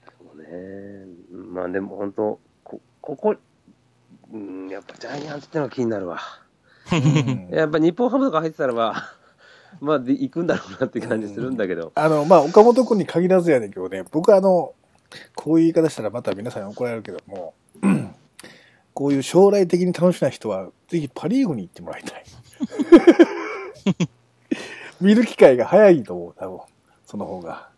[0.06, 1.06] そうね
[1.52, 3.36] まあでも本当こここ、
[4.32, 6.20] うん、やっぱジャイアンツってのが気になるわ
[6.92, 9.16] うんやっぱ日本ハムとか入ってたらば
[9.82, 14.74] まあで行くんだろうなって感じするんだけど、あの、まあ、岡本君に限らずやねんけどね、僕はあの、
[15.36, 17.54] こういう言い方したらまた皆さんに怒られるけども、
[18.94, 22.24] こういう将来的に楽しみな人は、ぜひパリーグに行ってもらいたい。
[25.02, 26.60] 見る機会が早いと思う、多分。
[27.06, 27.73] その方が。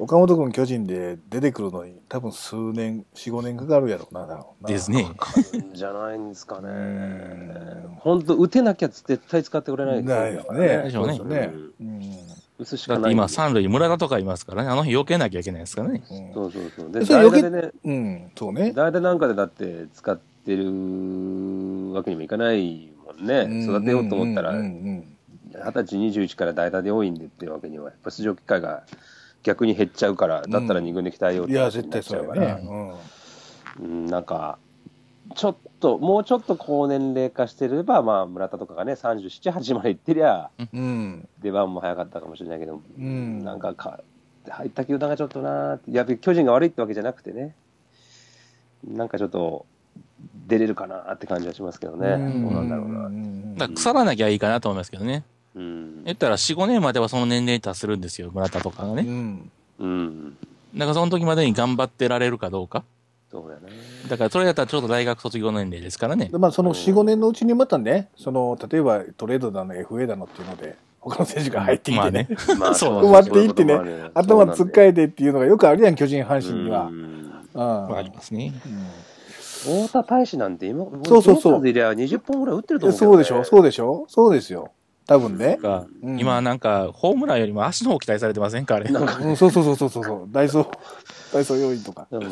[0.00, 5.06] 岡本君巨人で出てくるのに、多分数年、4、5年かかるやろうな、ですね。
[5.74, 6.70] じゃないんですかね。
[6.70, 7.98] ん。
[7.98, 10.58] 本当打てなきゃ絶対使ってくれないないですね。
[10.84, 11.16] でしょうね。
[11.18, 11.52] そうですね。
[11.80, 12.00] うん。
[12.58, 16.02] 打つしかないだって今、三塁村田とかいますからね、あの日避けなきゃいけないですからね。
[16.10, 16.62] うんそうそう。
[16.74, 18.72] そうで代打でねうん、そうね。
[18.72, 20.64] 代打なんかでだって使ってる
[21.92, 25.04] わけにもいかないもんね、育てようと思ったら、二ん
[25.52, 28.84] 十歳、21から代打で多いんでっていうわけには、やっぱ出場機会が
[29.42, 32.62] 逆に減っちゃうから、だったら2軍で鍛えようってうんいや、絶対そうやね。
[33.80, 34.58] うん、なんか、
[35.34, 40.50] ちょっと、もうちょっと高年齢化してれば、まあ、村田とかがね、37、8まで行ってりゃ。
[41.40, 44.00] 出番も早かったかもしれないけど、うんなんかか、
[44.48, 47.54] 入った球団がちょっとなーって、いや、巨人が悪いってわけじゃなくてね、
[48.86, 49.66] なんかちょっと、
[50.46, 53.08] 出れるかなって感じはしますけどね、どうなんだろうな。
[53.08, 55.24] んだから腐らなきゃいいかなと思いますけどね。
[55.54, 59.02] うん言ったら4、5年まではその年齢に達するんですよ、村田とかがうね。
[59.02, 59.50] ん。
[59.78, 60.36] うん、
[60.74, 62.84] だからその時までに頑張ってられるかどうか。
[63.30, 63.72] そうだね。
[64.08, 66.38] だからそれだったらちょうど大学卒業年齢ですからねで。
[66.38, 73.74] まあ、その4、5年のうちにまたね、その、例えばトレードだの、FA だのっていうので、他の選手が入ってきてね、まあ そう埋まっていってね
[74.12, 76.84] 頭つっかえてっていうのがよくあるやん、巨人、阪神には。
[76.86, 77.88] うんうん。
[77.88, 78.52] わかりますね。
[78.66, 78.86] うん
[79.60, 82.98] 太田大使なんて今、そうそうそうベイスターズいりゃ20本ぐらい打ってると思う。
[82.98, 84.70] そうでしょそうでしょそうですよ。
[85.06, 85.56] 多分ね。
[85.56, 88.90] かうん今なんか、ホームランよりも足の方期待されてませんか、あれ。
[88.90, 90.28] なんか、うん、そうそうそうそうそうそう。
[90.30, 90.68] ダイソー、
[91.32, 92.06] ダイソー要員とか。
[92.10, 92.26] あれ、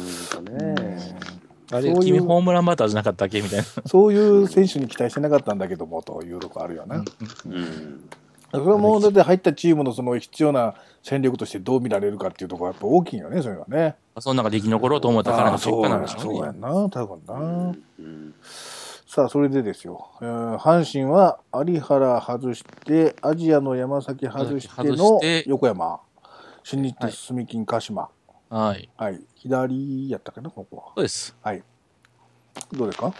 [1.71, 3.43] そういう君ホームランバッターじゃなかったっけ？
[3.43, 3.65] みたいな。
[3.85, 6.97] そういう選手に期待してなかったんだけども、というとこあるよな。
[6.97, 8.09] うん。
[8.51, 13.97] それはもう、だって入ったチームのその必要な戦力としてどう見られるかっていうところがやっぱ大きいよね、それはね。
[14.19, 16.39] その中で生き残ろうと思った彼の結果ああそうやなんでしょうね。
[16.39, 17.35] そうやんな、多分な。
[17.99, 18.35] うん。
[19.11, 20.11] さあ、それでですよ。
[20.21, 26.01] えー阪神は有原外して、アジアの山崎外して外の横山。
[26.63, 28.11] 新日はい鉄住金鹿島。
[28.51, 28.91] はい。
[28.99, 29.21] はい。
[29.35, 30.83] 左やったかな、ここは。
[30.95, 31.35] そうです。
[31.43, 31.63] はい。
[32.73, 33.15] どうですか？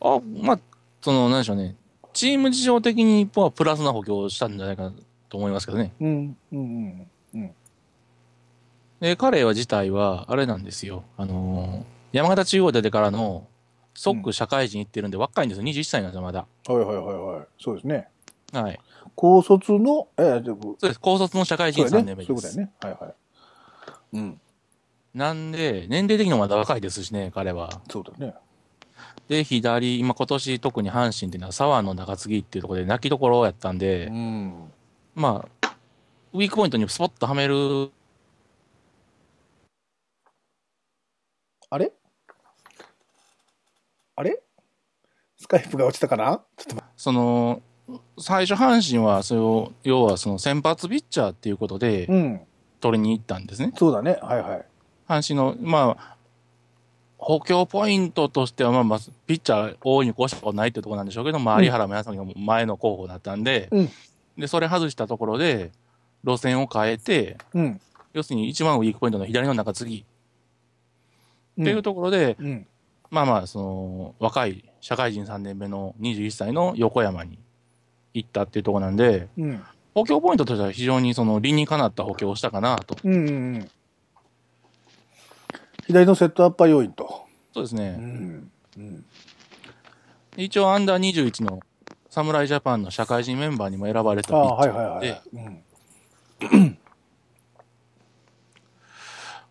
[0.00, 0.58] あ、まあ、
[1.00, 1.76] その、なんでしょうね。
[2.12, 4.92] チーム事情的に日本はプラスな補強をしたんじゃないかな
[5.28, 5.92] と思いますけどね。
[6.00, 7.10] うん、うん、うん。
[7.34, 7.54] うん。
[8.98, 11.04] で、彼は自体は、あれなんですよ。
[11.16, 13.46] あのー山形中央出てからの、
[13.94, 15.64] 即社会人行ってるんで、若いんですよ。
[15.64, 16.46] 21歳なんですよ、まだ。
[16.66, 17.46] はいはいはいはい。
[17.58, 18.08] そうですね。
[18.52, 18.80] はい。
[19.14, 21.00] 高卒の、えー、でもそうです。
[21.00, 22.04] 高卒の社会人3そうだね。
[22.04, 22.26] 年目です。
[22.26, 22.72] そういうことだよね。
[22.80, 23.14] はいはい。
[24.14, 24.40] うん。
[25.14, 27.70] なんで、年齢的にもまだ若いですしね、彼は。
[27.88, 28.34] そうだね。
[29.28, 34.72] で、左、今今年特に阪神っていうのは沢の中継ぎっていうところで泣きどころやったんで、うん。
[35.14, 35.76] まあ、
[36.32, 37.90] ウィークポイントにスポッとはめる、
[41.70, 41.92] あれ？
[44.16, 44.40] あれ？
[45.36, 46.42] スカイプが落ちたかな？
[46.56, 47.62] ちょっと待その、
[48.18, 52.40] 最初阪神は、それを、要はその先発ピッチャーっていうことでうん。
[52.80, 53.72] 取りに行ったんですね。
[53.76, 54.18] そうだね。
[54.22, 54.66] はいはい。
[55.08, 56.16] 阪神の、まあ、
[57.16, 63.88] 補強ポイントとしては、まあまあ、ピッチャー大いに越したことないってところなんでしょうけど、まあ、うん有原もやさんが前の候補だったんで、うん
[64.36, 65.70] で、それ外したところで、
[66.24, 67.80] 路線を変えて、うん。
[68.12, 70.04] 要するに一番ウィークポイントの左の中継ぎ
[71.60, 72.66] っていうと、ところで、うん。
[73.10, 77.38] まあまあ、その、若い社会人3年目の21歳の横山に
[78.12, 79.62] 行ったっていうところなんで、うん。
[79.94, 82.96] 補強ポイントとしては非常にその理にかなった補強をしたかなと。
[83.04, 83.70] うんうんうん。
[85.86, 87.04] 左のセットアッパー要員と。
[87.04, 87.90] うそうですね。
[87.92, 88.50] ん。
[88.76, 89.04] うん。
[90.36, 91.60] 一応アンダー21の
[92.10, 95.20] 侍ジャパンの社会人メンバーにも選ばれたピッチャーで。
[95.32, 96.78] うん。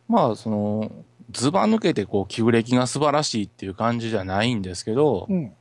[0.09, 0.91] まあ、その、
[1.33, 5.53] ずば抜けてこう、旧暦が素晴らしいっていう感じじゃないんですけど、うん。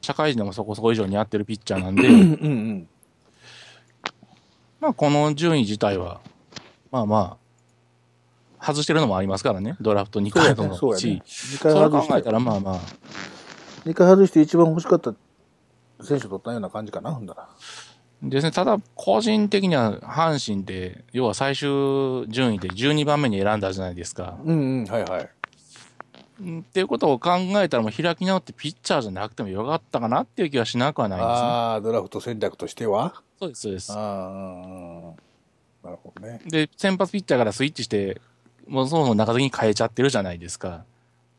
[0.00, 2.88] 社会人でもそこそこ以上にやってるピッチャーなんで、うんうん。
[4.80, 6.20] まあ、この順位自体は、
[6.90, 7.36] まあま
[8.60, 10.76] あ、外してるのもありますからね、ドラフト2そうや回ともね。
[10.78, 11.00] そうやね。
[11.00, 12.80] し、2回それ外して考えた、らまあまあ、
[13.84, 15.14] 二回外して一番欲しかった
[16.02, 17.48] 選手取ったような感じかな、ほんだら。
[18.22, 24.38] ですね、ただ、個人的には阪神って、要は最終順位で12番目に選んだじゃないですか。
[24.44, 25.30] うんうん、はいはい。
[26.40, 31.32] うんっていうことを考えたら、もう開き直ってピッチャーじゃなくてもよかったかなっていう気はしなくはないですね。
[31.32, 33.22] ああ、ドラフト戦略としては？
[33.40, 33.96] そうです、そうですあ。
[33.96, 35.14] あ、
[35.84, 36.40] なるほどね。
[36.46, 38.20] で、先発ピッチャーからスイッチして、
[38.68, 40.84] もうそもそも中継ぎに変えちゃってるじゃないですか。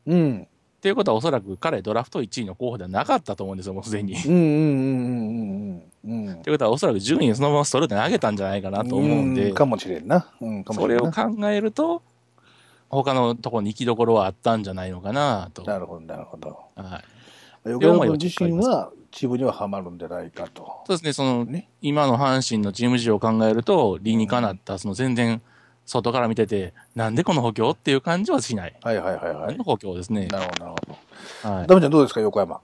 [0.06, 0.48] うん。
[0.80, 4.14] っていうことはおそらく彼ドラフト1位の候補ではなかったと思うんですよ、もうすでに。
[4.14, 4.50] っうんうんうん
[6.06, 6.42] うんうんうん。
[6.42, 10.32] ていうことはおそらく順位そのままストレートに上げたんじゃないかなと思うんで、かもしれんな。
[10.40, 11.36] うん、かもそれをしれんな。
[11.36, 12.02] 考えると、
[12.88, 15.64] 他のところに行きどころはあったんじゃないのかなと。
[15.64, 16.58] なるほど、なるほど。
[16.76, 17.04] は
[17.66, 17.70] い。
[17.72, 20.64] 横山君自身はチームにはハマるんじゃないかと。
[20.88, 25.42] そうですね、その、ね今の阪神のチーム事情を考えると、理にかなった、その全然、
[25.90, 28.76] 外から見てて、なんでこの補強っていう感じはしない。
[28.84, 29.58] はいはいはいはい。
[29.58, 30.28] 補強ですね。
[30.28, 30.98] なるほど、なるほ
[31.44, 31.50] ど。
[31.56, 31.68] はい。
[31.68, 32.62] ダメちゃんどうですか、横山？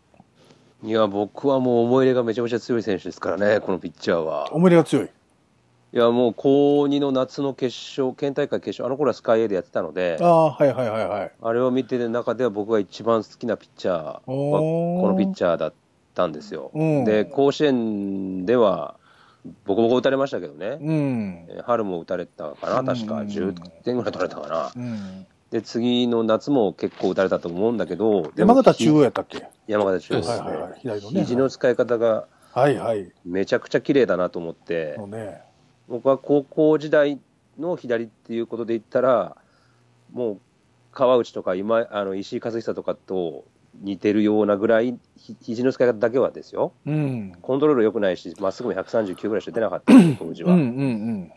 [0.84, 4.54] いや、僕はもう思い入れがめちゃめちゃ強い選手ですからね、このピッチャーは。
[4.54, 5.06] 思い入れが強い？
[5.06, 11.32] いや、もう高2の夏の決勝、県大会決勝、あの頃はスカイエでやってたのであ、あ、はいはいはいはい。
[11.42, 15.74] あれを見てる中では僕が一番好きなピッチャーはこのピッチャーだっ
[16.14, 16.70] たんですよ。
[16.74, 18.96] うんで、甲子園では
[19.66, 21.46] ボコボコ打たれましたけどね、うん。
[21.50, 23.54] え春も打たれたかな、確かうん10
[23.84, 24.72] 点ぐらい取られたかな。
[24.76, 25.28] うん。
[25.52, 29.48] で、次の夏も結構打たれたと思うんだけど、で山も形中央やったっけ？
[29.68, 30.38] 山形中央ですね。
[30.40, 30.80] はいはいはい。
[30.80, 31.22] 左のね。
[31.22, 33.12] 肘の使い方がはいはい。
[33.26, 35.42] めちゃくちゃ綺麗だなと思って、のね。
[35.88, 37.20] 僕は高校時代
[37.60, 39.38] の左っていうことで言ったら、
[40.12, 40.40] もう
[40.92, 43.46] 川内とか今あの石井和久とかと
[43.82, 47.34] 似てるようなぐらい、ひ肘の使い方だけはですよ、うん。
[47.42, 50.54] コントロール良くないし、まっすぐも139ぐらいしか出なかった 当時は。
[50.54, 50.72] うんうんう
[51.14, 51.32] ん。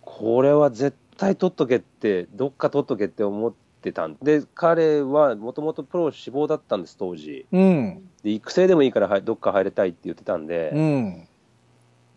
[0.00, 7.46] これは絶対取っとけって、どっか取っとけって思ってたんで、彼はもともとプロ志望だったんです、当時。
[7.52, 8.08] うん。
[8.22, 11.28] で育成でもいいからはいどっか入れたいって言ってたんで、うん。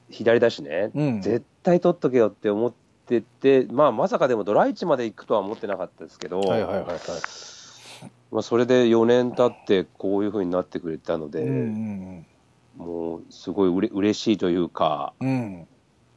[0.10, 1.22] 左だしね、うん。
[1.22, 2.74] 絶対取っとけよって思っ
[3.06, 7.00] てて、まあ、まさかでもドライチまで行くとは思ってなかったですけど、はいはいはいはい。
[8.32, 12.26] まあ、それで4年経ってこういうふうになってくれたので、うん
[12.78, 15.68] もうすごいうれ嬉しいというか、うんうん。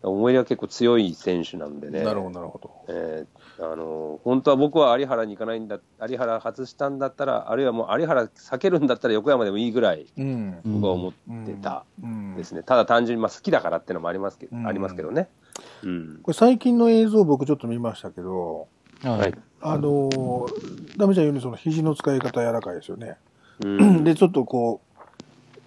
[0.05, 2.03] 思い入れは結構強い選手なんでね。
[2.03, 2.71] なるほど、なるほど。
[2.89, 10.59] えーあの本当は僕は有原に行かないんだ、有原外したんだったら、あるいはもう有原避けるんだったら横山でもいいぐらいうん。
[10.65, 11.13] 僕は思っ
[11.47, 15.29] てたうんですね、ただ単純にまあ好きだからっていうのもありますけありますけどね。
[15.85, 18.69] うんこれ最近の映像僕ちょっと見ましたけど、
[19.03, 19.35] ははいい。
[19.61, 23.17] あのー、ダメちゃん言うようにその肘の使い方柔らかいですよね。
[23.65, 25.03] うんで、ちょっとこう、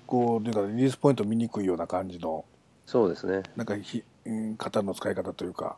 [0.05, 2.45] こう、というか、リリースポイント見にくいような感じの、
[2.85, 5.77] そうですね、なんかひ、うん肩の使い方というか、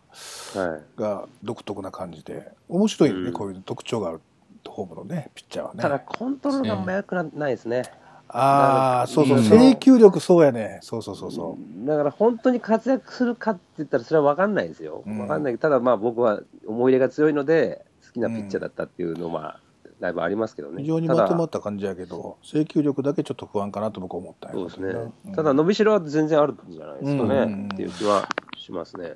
[0.55, 4.21] はい、が独特な感じで、面白いよね、うんこういう特徴がある
[4.67, 5.81] ホームのね、ピッチャーはね。
[5.81, 7.83] ただ、コントロールがあんま良くなないですね。
[8.29, 10.79] ああ、そうそう、うん制球力そうやね。
[10.81, 11.87] そうそうそうそう。
[11.87, 19.59] だから本当に活躍するかって言ったら、それは分かんないですよ、うん分かんないけど、ただまあ僕は思い入れが強いので、好きなピッチャーだったっていうのは、まあ、
[19.99, 20.81] だいぶありますけどね。
[20.81, 24.89] 非常にまとまった感じやけど、制球力だけちょっと不安かなと僕は思ったそうですね、
[25.25, 29.09] うんただ伸びしろは全然あるんじゃないですかね、うんっていう気はしますね。
[29.09, 29.13] っ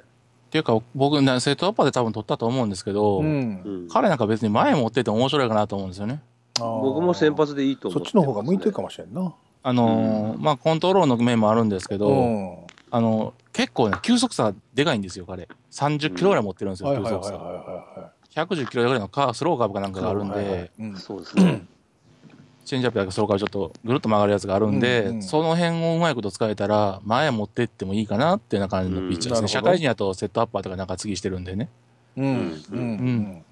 [0.52, 3.22] ていうか、僕、ねセットアッパーで多分取ったと思うんですけど、
[3.90, 6.22] 彼なんか別に前持ってて面白いかなと思うんですよね。
[6.60, 9.34] 僕も先発でいいと思ってそっちの方が向いてるかもしれんな。
[9.64, 12.58] あのーうんまあ、コントロールの面もあるんですけど、うん。
[12.90, 15.48] あの、結構ね、球速差でかいんですよ、彼。
[15.72, 17.34] 30キロぐらい持ってるんですよ、球速差。
[17.34, 21.66] は110キロぐらいのカースローカーブかなんいかがあるんで、はいはいうんそうですね。
[22.64, 29.44] チェンジアップだけスローカーブちょっとぐるっと曲がるやつがあるんで、うんうんその辺をうまいこと使えたら、前持ってってもいいかなっていうような感じのピッチャーですね。
[29.44, 31.70] うん社会人やとセットアッパーとかなんか次してるんでね。
[32.18, 32.26] うん。
[32.26, 32.34] うん。
[32.34, 33.46] ううん。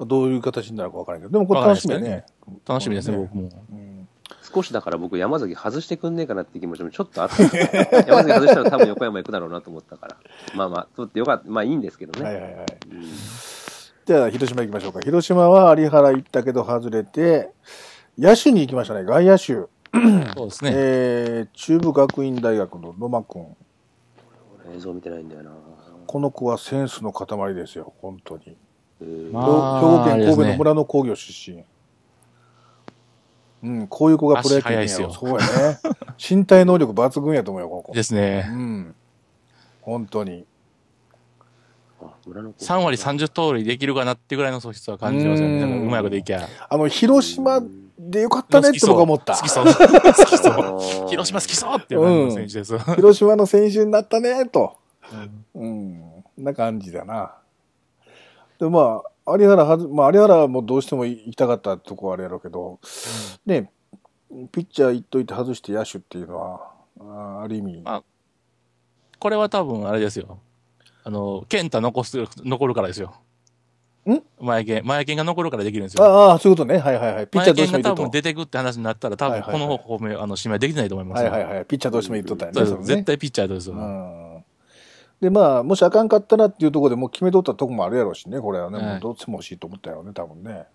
[0.00, 2.24] どういう形になるか分からないけど、でもこれ楽しみやね。
[2.66, 3.50] 楽しみですね、こ僕も。
[4.42, 7.42] 少しだから僕、山崎外してくんねえかなって気持ちもちょっとあった。
[8.06, 10.16] 山崎外したら多分横山行くだろうなと思ったから。
[10.54, 11.48] まあまあ、そうってよかった。
[11.48, 12.24] まあいいんですけどね。
[12.24, 12.64] はいはいはい。
[12.90, 13.04] うん
[14.06, 15.00] じゃあ、広島行きましょうか。
[15.00, 17.52] 広島は有原行ったけど外れて、
[18.18, 19.04] 野手に行きましたね。
[19.04, 19.44] 外野手。
[19.46, 20.70] そうですね。
[20.74, 23.56] えー、中部学院大学の野間君。
[24.76, 25.52] 映像見てないんだよな。
[26.06, 28.58] この子はセンスの塊ですよ、本当に。
[29.00, 31.64] えーまあ兵庫県神戸の村の工業出身。
[33.62, 35.78] うん、こういう子がプロ野球にやろ足速いっすそうやね。
[36.30, 37.92] 身体能力抜群やと思うよ、この子。
[37.94, 38.42] ですうね。
[38.42, 38.94] ん。
[39.80, 40.44] 本当に。
[42.02, 45.62] あ村の子3割30通りできるかなってぐらいの素質は感じますよね。
[45.62, 46.46] うまいこといきゃ。
[46.68, 47.62] あの、広島
[47.98, 49.34] でよかったねって僕は思った。
[49.34, 49.64] 好きそう。
[49.64, 49.72] 好
[50.26, 51.08] きそう。
[51.08, 52.78] 広島好きそうっていう感じの選手ですよ。
[52.96, 54.76] 広島の選手になったね、と。
[55.54, 56.02] うん。
[56.36, 57.34] な感じだな。
[58.58, 62.78] で、まあ、有原はず、まあ、有原はもうどうしても行きたかったとこはあれやろうけど、
[63.46, 63.70] ね、
[64.52, 66.60] ピッチャー行っといて外して野手っていうのは、
[67.00, 68.02] あーある意味、ま
[69.18, 70.38] これは多分あれですよ。
[71.02, 73.14] あの、健太残す、残るからですよ。
[74.06, 74.22] ん？
[74.38, 76.04] 前剣、前剣が残るからできるんですよ。
[76.04, 76.78] ああ、そういうことね。
[76.78, 77.26] はいはいはい。
[77.26, 81.30] ピッチャーどう前剣してもいいとが多分出てくって話になったら、多分こはいはいはいの方面、あの、指名できないと思いますよ。
[81.30, 81.64] はいはいはい。
[81.64, 82.84] ピッチャーどうしてもいいとったよね。
[82.84, 83.76] 絶対ピッチャーですよ。
[83.76, 84.33] うん。
[85.24, 88.76] で、まあ、もしあかんかったらっていうところでもう決めとったとこもあるやろうしね、これはね。
[88.76, 90.66] はいもうどっちも欲しいと思ったよね、多分ね。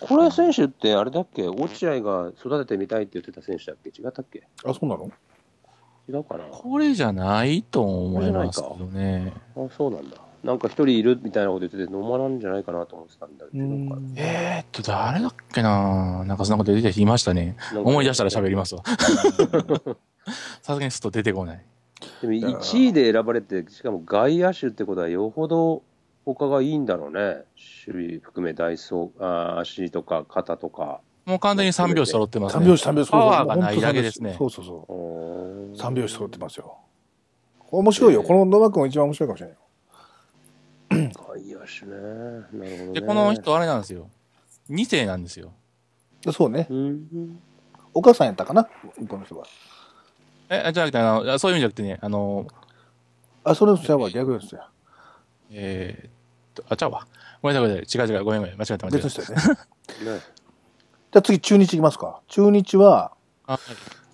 [0.00, 1.48] これ選手ってあれだっけ？
[1.48, 3.90] 落合が育ててみたいって言ってた選手だっけ？
[3.90, 4.46] 違ったっけ？
[4.64, 5.10] あ、そうなの？
[6.08, 6.44] 違うかな？
[6.44, 9.32] これじゃないと思いますけどね。
[9.56, 10.16] あ、そうなんだ。
[10.44, 13.64] なんか一人いるみたいなこと言ってて、飲まなんじゃないかなと思ってたんだけど、
[14.16, 16.24] えーっと、誰だっけな？
[16.24, 17.56] なんかそんなこと出てきましたね。
[17.74, 18.82] 思い出したら喋りますわ。
[20.60, 21.64] さすがにすっと出てこない。
[22.20, 25.82] でも1位で選ばれて、しかも外野手ってことは、よほど
[26.24, 27.44] 他がいいんだろうね、
[27.86, 31.00] 守備含め、ダイソー、あー足とか肩とか。
[31.24, 32.64] もう完全に3拍子揃ってますね。
[32.64, 33.10] 三拍子、三拍子。
[33.10, 35.72] パワーがないだけですねそうそうそう。
[35.72, 36.76] う三拍子揃ってますよ。
[37.70, 38.22] 面白いよ。
[38.22, 41.10] この野間君が一番面白いかもしれないよ。
[41.14, 41.92] 外野手ね。
[42.52, 43.00] なるほど、ね。
[43.00, 44.10] で、この人あれなんですよ。
[44.70, 45.52] 2世なんですよ。
[46.32, 46.66] そうね。
[46.70, 47.40] うん。
[47.94, 48.64] お母さんやったかな？
[49.08, 49.46] この人は。
[50.48, 52.46] え、じゃなくて、あの、そういう意味じゃなくてね、あの、
[53.44, 54.68] あ、それの人は逆ですよ。
[55.50, 56.10] えーっ
[56.54, 57.06] と、あ、ちゃうわ。
[57.42, 58.06] ごめんなさい、ごめんなさい。
[58.06, 58.58] 違う違う、ごめんごめん。
[58.58, 59.08] 間違えた、間違えた。
[59.08, 59.44] 別の人やね。
[59.44, 59.54] ね
[61.12, 62.20] じゃあ次、中日いきますか。
[62.28, 63.12] 中日は、
[63.46, 63.60] あはい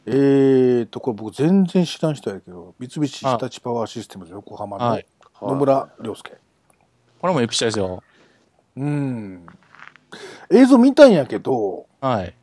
[0.06, 5.06] えーと、これ僕全然知らん人やけど、三菱日立パワーシステムズ横浜のはい
[5.42, 6.36] 野村良介。
[7.20, 8.02] これもエピシャですよ。
[8.76, 9.46] うん。
[10.50, 12.34] 映像見たんやけど、はい。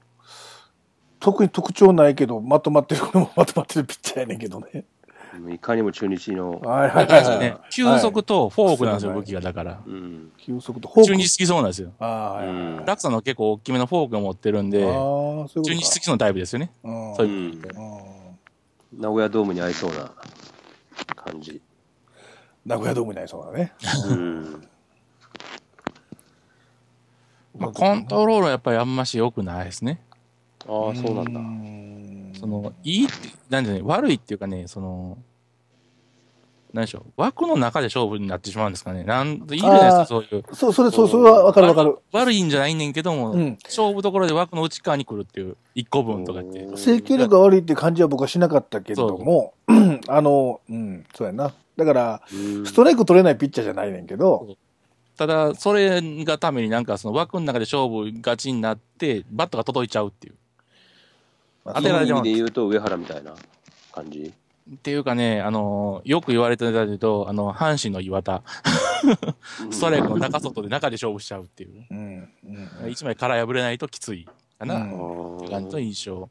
[1.20, 4.86] 特に特徴ないけど、まとまってる、これもまとまってるピッチャーやねんけどね。
[5.53, 9.41] いかにも中日の、はいはいだからはい、ね、球速とフォークなんですよ、はい武器が。
[9.41, 9.82] だから。
[9.86, 10.32] うん。
[10.38, 11.07] 急速とフォーク。
[11.09, 11.91] 中日好きそうなんですよ。
[11.99, 12.63] ああ、はいはいはい。
[12.63, 15.70] うん落差の結構大きめのフォークを持ってるんで、ああ、そういうことか。
[15.70, 16.72] 中日好きそうなタイプですよね。
[16.84, 17.61] うんそういううん。
[17.61, 18.18] うん
[18.93, 20.11] 名古屋ドームに合いそうな
[21.15, 21.61] 感じ。
[22.65, 23.74] 名古屋ドームになりそうだね。
[24.09, 24.68] うん。
[27.59, 30.01] まあ、コントロールはやっぱりあんまし良くないですね。
[30.68, 31.39] ああ、そうなんだ。
[31.39, 33.13] んその、いいって、
[33.49, 35.18] なんでね、悪いっていうかね、その、
[36.74, 39.03] 何でしょう、枠の中で勝負になってしまうんですかね。
[39.03, 40.43] なん、いいじゃないですか、そういう。
[40.53, 41.97] そう、それ、そう、それはわかるわかる。
[42.11, 43.57] 悪いんじゃないねんけども、うん。
[43.63, 46.59] 勝負どころで枠の内側に来るっていう、一個分とかって。
[46.59, 49.53] うん制球力が悪いっていう感じは僕はしなかったけども、
[50.07, 51.53] あの、うん、そうやな。
[51.78, 54.57] だから、うんストライク取れないピッチャーじゃないねんけど、
[55.18, 60.36] ただ、それがためになんかその枠の中で勝負がちになって、バットが届いちゃうっていう。
[61.68, 63.34] まあ当てられちゃういい意味で言うと上原みたいな
[63.91, 64.34] 感じ？
[64.76, 68.43] っていうかね、あの、よく言われてたけど、あの、阪神の岩田、
[69.72, 71.86] ストライクの中外で中で勝負しちゃうっていう。
[71.89, 72.30] うん、
[72.84, 72.91] うん。
[72.91, 74.28] 一枚殻破れないときつい
[74.59, 74.76] かな、
[75.49, 76.30] 感じの印象。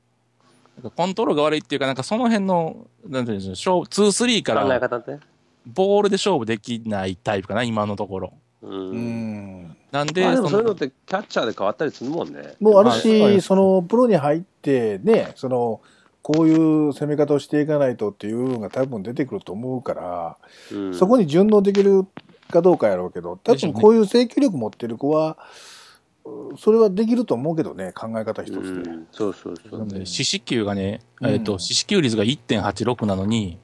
[0.76, 5.20] なんかコントロールが悪いっていうか、なんかその辺の、なんていうんでしょう、勝負、2、3か考えら。
[5.64, 8.34] ボールで勝負できないタイプかな、今のところ。
[8.60, 8.68] う。
[8.68, 9.75] うんん。
[9.92, 12.54] なんで、まあでもそういうののってキャッチャーで変わったりするもんね。
[12.60, 15.80] もうあるまあそうでし、すその、プロに入ってね、その、
[16.22, 20.36] こういう攻め方をしていかないとっていうのが多分出てくると思うから、
[20.72, 22.04] うんそこに順応できる
[22.50, 25.38] かどうかやろうけど、多分こういう制球力持ってる子は、
[26.24, 28.58] うそれはできると思うけどね、考え方一つで。
[28.58, 29.78] うんそうそうそう。
[29.78, 33.58] なんで四死球がね、うんえっ、と、四死球率が1.86なのに、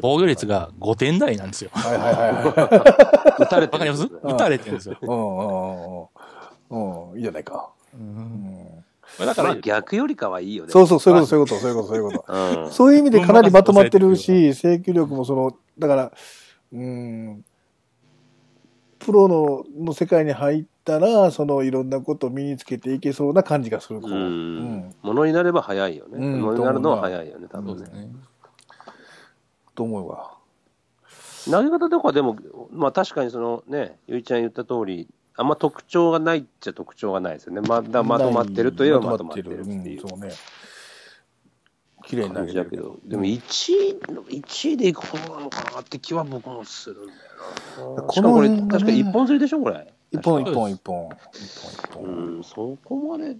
[0.00, 1.70] 防御率が5点台なんですよ。
[1.72, 4.04] はいはいはいは打たれてわかります？
[4.04, 4.94] ん打たれてるんですよ。
[5.00, 5.06] い。
[5.06, 5.52] うんうんう
[5.98, 6.08] ん
[6.70, 7.10] うん。
[7.12, 7.70] うん、いいじゃないか。
[7.94, 8.84] うん
[9.18, 10.70] だからまあ、逆よりかはいいよね。
[10.70, 12.62] そうそう、そういうこと、そういうこと、そういうこと、そういうこと。
[12.62, 12.72] うん。
[12.72, 16.12] そういう意味でかなりまとまってるし、制球力もその、だから、
[16.72, 17.44] うん、
[19.00, 24.00] プロのの世界に入ったら、そのいろんなことを身につけていけそうな感じがする。
[24.00, 24.94] こうううんん。
[25.02, 26.18] ものになれば早いよね。
[26.18, 27.86] うんものになるのは早いよね、多分ね。
[29.80, 30.34] と思うわ。
[31.50, 32.36] 投げ方とかでも、
[32.70, 37.62] まあ確かにそのね、ゆいちゃん言った通り、あんま特徴がないっちゃ特徴がないですよね。
[37.62, 40.32] まだまとまってるといえばまとまってるっていううんそうね。
[42.04, 42.98] 綺麗に投感げだけど、。
[43.06, 43.38] でも1
[44.08, 47.12] 位の、1位でいく方なのかなって気は僕もするんだ
[47.82, 48.02] よな。
[48.02, 49.90] こしかもこれ、確か一本釣りでしょ、これ。
[50.10, 51.08] 一本確か一本一本。
[51.08, 51.10] う
[51.94, 52.40] 本。
[52.40, 53.36] ん、そこまで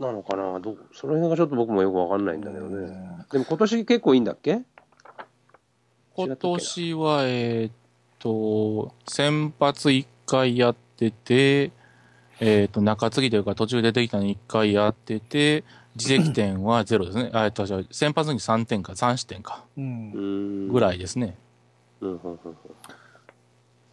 [0.00, 0.60] なのかな。
[0.60, 2.88] どうその辺がちょっと僕もよくわかんないんだけどね。
[3.30, 4.62] でも今年結構いいんだっけ？
[6.26, 7.72] 今年は、えーっ
[8.18, 11.70] と、先発1回やってて、
[12.40, 15.62] えーっと、中継ぎというか途中出てきたの1回やってて、
[15.94, 17.30] 自責点はゼロですね。
[17.34, 20.18] あえっと、先発に3点か、3失点か、うんう。
[20.66, 20.68] ん。
[20.72, 20.80] ぐい。
[20.80, 21.36] らいですね。
[22.00, 22.20] うん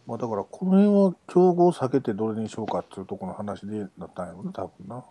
[0.06, 5.04] まあだから、この辺は競合を避けてどれにしようかっていうところの話でなったんやろうね、多分な。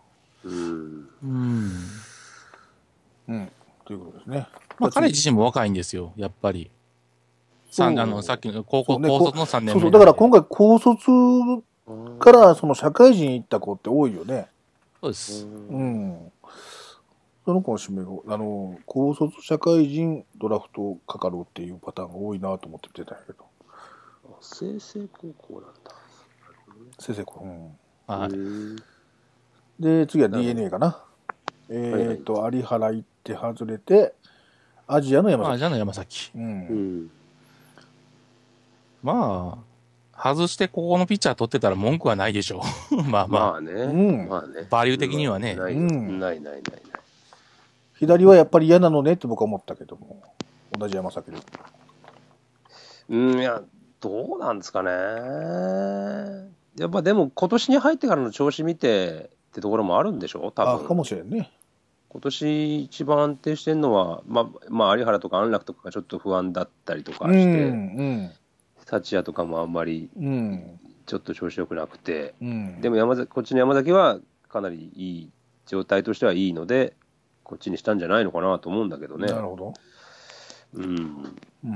[0.45, 1.09] うん。
[1.21, 1.71] うん。
[3.27, 3.51] うん。
[3.85, 4.47] ということですね。
[4.79, 6.71] まあ、彼自身も若いんですよ、やっぱり。
[7.75, 9.91] さんあの、さっきの高校、ね高卒の3年目そうそう。
[9.91, 11.11] だから今回高卒
[12.19, 14.47] からその社会人行った子って多いよね。
[15.01, 15.45] そうです。
[15.45, 16.31] うん。
[17.45, 23.45] その子の指名が、あの、高卒社会人ドラフトかかるっていうパターンが多いなと思って見てたんやけど。
[24.41, 25.91] 清成高校なんだ。
[26.99, 28.19] 先生、これうん。
[28.19, 28.29] はい。
[28.29, 28.75] うん
[29.79, 31.03] で、次は DNA かな。
[31.69, 34.13] えっ、と、有原行って外れて、
[34.87, 35.59] アジアの山まあ、崎。
[35.59, 36.31] じゃあの山崎。
[36.33, 36.39] う。
[36.39, 37.11] うんん。
[39.05, 39.59] ま
[40.17, 42.95] あ、外してここのピッチャー取ってたら文句はないでしょう。
[43.03, 43.51] まあまあ。
[43.51, 43.71] まあね。
[43.73, 44.67] うんまあね。
[44.69, 46.81] バリュー的にはねない、うんないないないない。
[47.93, 50.21] 左はやっぱり嫌なのねって僕は思ったけども。
[50.77, 51.37] 同じ山崎で。
[53.09, 53.61] うん、いや、
[54.01, 54.89] どうなんですかね。
[56.77, 60.51] やっぱでも今年に入ってからの調子見てってところもあるんでしょ？
[60.51, 60.87] 多あ、分。
[60.87, 61.51] かもしれんね。
[62.09, 68.31] 今年一番安定してるのは、まあ、まあ、有原とか安楽とかがちょっと不安だったりとかうん、して、うん、
[68.85, 72.81] 幸也とかもあんまりうん、ちょっと調子良くなくて、うん。
[72.81, 74.19] でも山崎こっちの山崎は
[74.49, 75.29] かなりいい
[75.65, 76.93] 状態としてはいいので、
[77.43, 79.27] こっちにしたんじゃないのかなと思うんだけどね。
[79.27, 79.73] なるほど。
[80.73, 81.75] うん、うん。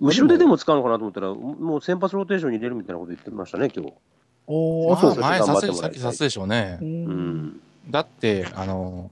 [0.00, 3.92] 後ろででも使うのかなと思ったら、もう先発ローテーションに入れるみたいなこと言ってましたね、今日。
[4.46, 6.84] おー、あ、そうまあ、前さす、さすでしょうねう。。
[6.84, 7.60] うんん。
[7.88, 9.10] だって、あの、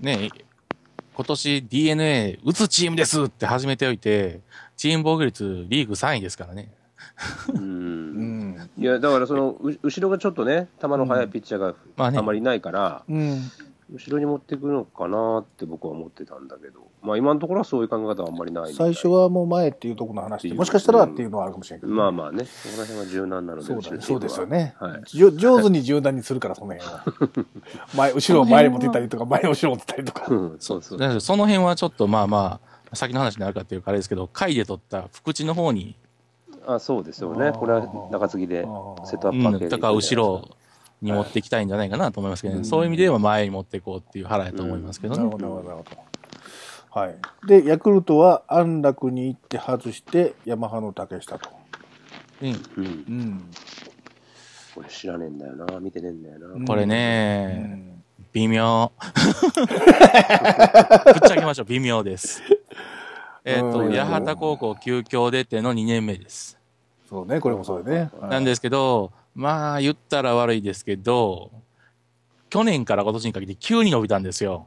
[0.00, 0.30] ね、
[1.14, 4.40] 今年 DNA 打つチームですって始めておいて、
[4.84, 6.70] チーム防御率リーグ3位ですからね。
[7.54, 7.56] う。
[7.56, 8.70] うんん。
[8.76, 13.50] いや、だからその、う後ろがちょっとね、球の速いピッチャーがまあまりいないから、うん。
[13.90, 24.00] 後ろに持っていくのかなって僕は思ってたんだけど、まあ今のところはそういう考え方はあんまりない最初はもう前っていうところの話で、もしかしたらっていうのはあるかもしれんけど、まあまあね、そこら辺は柔軟なので、そうだね。
[24.02, 24.74] そうですよね。
[24.78, 27.04] はいじょ上手に柔軟にするから、その辺は。
[27.96, 30.26] 前、後ろを前に持ってったりとか、前後ろ持ってったりとか。
[30.28, 31.20] うんそうそう。
[31.20, 35.96] その辺はちょっとまあまあ、先の話になるかっていうかあれですけど、回で取った福地の方に
[36.66, 37.52] あそうですよね。
[37.52, 38.62] これは中継ぎで
[39.04, 39.68] セットアップ。
[39.68, 40.48] だから後ろ
[41.02, 42.64] に持っていきたいんじゃないかなと思いますけどね。
[42.64, 45.18] そういう意味では前に持っていこうっていう腹やと思いますけどね。
[45.18, 45.84] なるほど、なるほど、なるほ
[46.94, 47.00] ど。
[47.00, 47.16] はい。
[47.46, 51.50] で、ヤクルトは安楽に行って外して、ヤマハの竹下と。
[52.40, 52.84] うんうん。
[52.84, 53.50] うん。
[54.74, 55.80] これ知らねえんだよな。
[55.80, 56.66] 見てねえんだよな。
[56.66, 58.92] これうね、ん微妙。
[59.54, 59.64] ぶっ
[61.28, 62.42] ちゃけましょう、微妙です。
[63.44, 66.58] えっ、と、うん八幡高校休教出ての2年目です。
[67.08, 68.10] そうね、これもそうよね。
[68.22, 71.50] なんですけど、まあ、言ったら悪いですけど、
[72.48, 74.66] 去年から今年にかけて急に伸びたんですよ。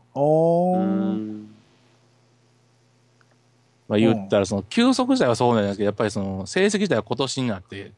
[3.87, 7.93] まあ、言ったら、その、休息自体はそうなんですけど、やっぱりその、成績自体は今年になって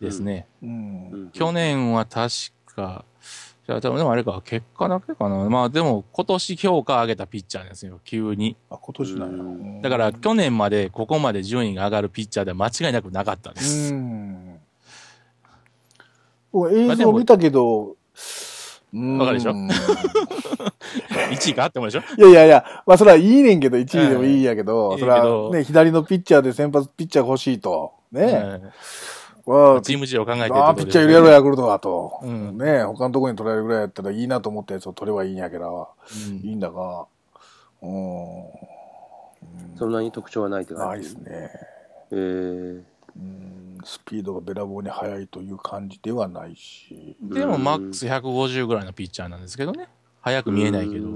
[0.00, 0.46] ですね。
[0.62, 1.10] うん。
[1.10, 2.30] うん去年は確
[2.74, 3.04] か、
[3.66, 5.36] じゃあ、でもでもあれか、結果だけかな。
[5.50, 8.56] まあ、でも、今年評価上げたピッチャーですよ、急に。
[8.70, 13.92] あ、今年なんやうんだから、去年までここまで順位が上がるピッチャーでは間違いなくなかったんでうす。
[13.92, 14.60] ん。
[16.52, 17.96] 僕映像見たけど、
[18.94, 19.50] うんわかるでしょ？
[21.32, 22.02] 1位かって思うでしょ？
[22.16, 27.92] いやいやいや、まあそれはいいねんけど、1位でもいいんやけど、うんそれはね、左のピッチャーで先発ピッチャーが欲しいと。
[28.12, 28.22] ね。
[28.22, 28.26] う
[28.66, 28.70] ん
[29.46, 32.18] わあチーム事情を考えてるああ、ピッチャー入れろ、ヤクルトはと。
[32.22, 35.88] うんね他のところに取られるぐらいやったらいいなと思ったやつを取ればいいんやけど、
[36.28, 37.06] うんいいんだが、
[37.82, 38.44] うん、
[39.76, 41.08] そんなに特徴はないってない感じ。
[41.08, 41.50] ですね。
[42.10, 42.82] えー
[43.16, 47.16] うん、スピードがべらぼうに速いという感じではないし。
[47.22, 49.88] でも、マックス150ぐらいのピッチャーなんですけどね。
[50.20, 51.06] 早く見えないけど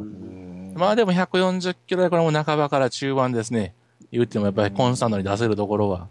[0.77, 3.75] まあでも140キロだからもう半ばから中盤ですね。
[4.13, 6.09] 言ってもやっぱりコンスタントに出せるところは。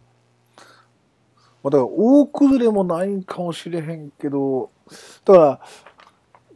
[1.64, 4.70] まあ、だから大崩れもないんかもしれへんけど、
[5.26, 5.60] だから、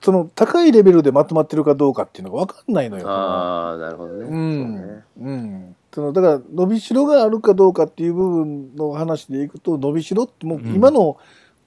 [0.04, 3.10] その高いレベルでまとまってるかどうかっていうのが分かんないのよ。
[3.10, 4.26] ああ、なるほどね。
[4.26, 5.04] うそんね。
[5.22, 5.76] うん。
[5.94, 11.18] そのだから、伸びしろがあるかどうかっていう部分の話でいくと、伸びしろってもううん今の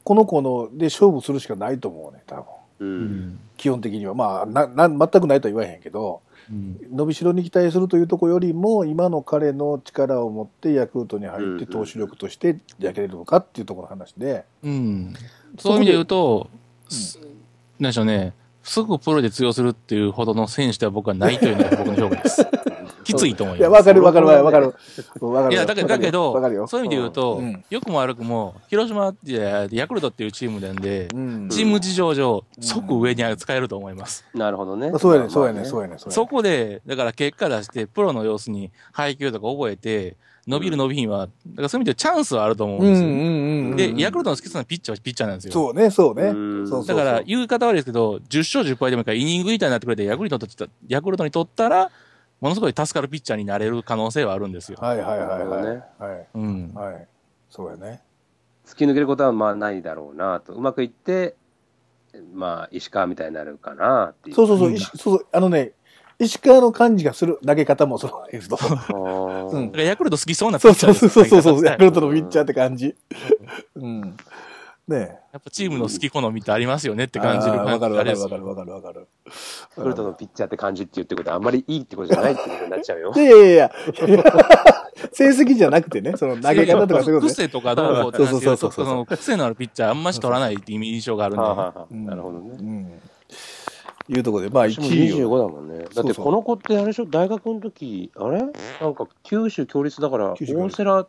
[0.04, 2.44] この子ので勝負するしかないと思うね、多分。
[2.80, 2.84] う。
[2.84, 3.40] うんん。
[3.56, 4.14] 基本的には。
[4.14, 6.20] まあ、な、な、全くないとは言わへんけど、
[6.50, 15.14] うん伸びしろに期待するというところよりも、今の彼の力を持ってヤクルトに入ってうん投手力としてやけれるのかっていうところの話で、うん。
[15.58, 16.48] そういう意味で言うと、
[16.88, 17.18] す
[17.78, 18.32] なんでしょうね。
[18.62, 22.46] すぐプロで通用するっていうほどの選手では僕はないというのが僕の評価です。
[23.06, 23.78] きついと思いいや、ます。
[23.78, 24.74] わかるわかるわかる。
[25.20, 25.52] わかる。
[25.52, 26.66] いや、だけど、だけどわかるよ。
[26.66, 29.32] そういう意味で言うと、うん良くも悪くも、広島って
[29.70, 34.24] ヤクルトっていうチームなんで、うんチーム事情上、うん即上に使えると思います。
[34.34, 34.92] なるほどね。
[34.98, 35.96] そうやね、そうやね、まあそうやね。
[35.98, 43.94] そこで、だから結果出して、プロの様子に配球とか覚えて、伸びる伸びひんは、だからそういう意味でチャンスはあると思うんですよ。
[43.94, 45.52] で、ヤクルトの好きそうなピッチャーはピッチャーなんですよ。
[45.52, 46.32] そうね、そうね。
[46.86, 51.90] だから、言い方悪いですけど、10勝10敗でもいいから、イニング以下になってくれて、ヤクルトにとったヤクルトにとったら、
[52.40, 54.78] ものすごい助かるピッチャーになれる可能性はあるんですよ。
[54.80, 55.62] はいはいはいはい。
[55.64, 56.26] ねはい。
[56.34, 56.72] うん。
[56.74, 57.08] はい。
[57.48, 58.02] そうやね。
[58.66, 60.52] 突き抜けることはまあないだろうなと。
[60.52, 61.36] うまくいって、
[62.34, 64.36] まあ、石川みたいになるかなっていう。
[64.36, 65.72] そうそうそう、そうそう、あのね、
[66.18, 68.58] 石川の感じがする投げ方もそうですと。
[69.52, 72.94] うんだからヤクルト好きそうなピそうッチャーそうそうそうそう、ヤクルトのやピッチャーって感じ。
[73.74, 74.16] うん。
[74.88, 77.22] ねっぱチームの好き好みってありますよねってえ。
[77.22, 79.08] 感じるあーわかるわかるわかるわかるわかる。
[79.76, 83.18] ヤクルトのピッチャーって感じって言ってことはあんまりいいってことじゃないってことになっちゃうよ い。
[83.18, 83.70] やいやいや、
[85.12, 87.32] 成績じゃなくてね、その投げ方とかそういうことね。
[87.34, 92.50] 癖とかどうこうって話そうそうそうそうその癖のあるピッチャーあんまし取らないって印象があるんで、はあはあはあうんなるほどね。
[92.58, 93.00] うん。
[94.08, 95.38] いうところで、まあ私も1位25を。
[95.38, 95.84] だもんね。
[95.92, 98.38] だってこの子ってあれでしょ、大学の時、あれ？
[98.80, 100.36] なんか九州共立だから、大
[100.70, 101.08] 瀬良、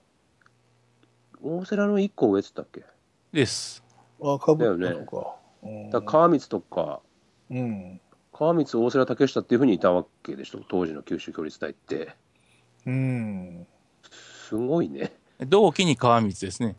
[1.44, 2.84] 大瀬良の1個上っつったっけ？
[3.32, 3.84] です。
[4.22, 5.36] あ、かぶったのか。
[5.64, 7.02] うんだから川光とか、
[7.50, 8.00] うん。
[8.32, 12.16] 川光、大瀬良、竹下っていうふうにいたわけでしょ、当時の九州共立隊って。
[12.86, 13.68] うん。
[14.48, 15.14] すごいね。
[15.40, 16.76] 同期に川光ですね。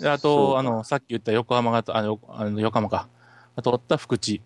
[0.00, 3.08] であそうと、かあの、さっき言った横浜が、あの、あの横浜か。
[3.62, 4.42] 取った福地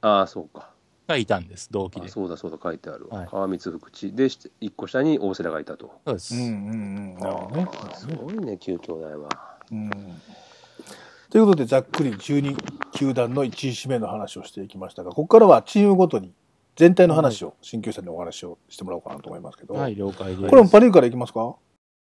[0.00, 0.70] ああ、そうか。
[1.08, 2.08] がいたんです、同期あで。
[2.08, 3.18] そそうだそうだ、書いてあるわ。
[3.18, 6.00] はい川光福地で、1個下に大瀬良がいたと。
[6.06, 6.34] うです。
[6.34, 7.14] うんうんうん。
[7.18, 7.68] なるほどね。
[7.72, 9.55] ああすごいね、旧兄弟は。
[9.72, 9.90] うん。
[11.30, 12.56] ということで、ざっくり12
[12.92, 16.32] 球団の1位指名の話をしていきましたが、ここからはチームごとに
[16.76, 20.48] 全体の話を、新球さんにお話をしてもらおうかなと思いますけど、はい、了解です。
[20.48, 21.56] これもパ・リーグからいきますか？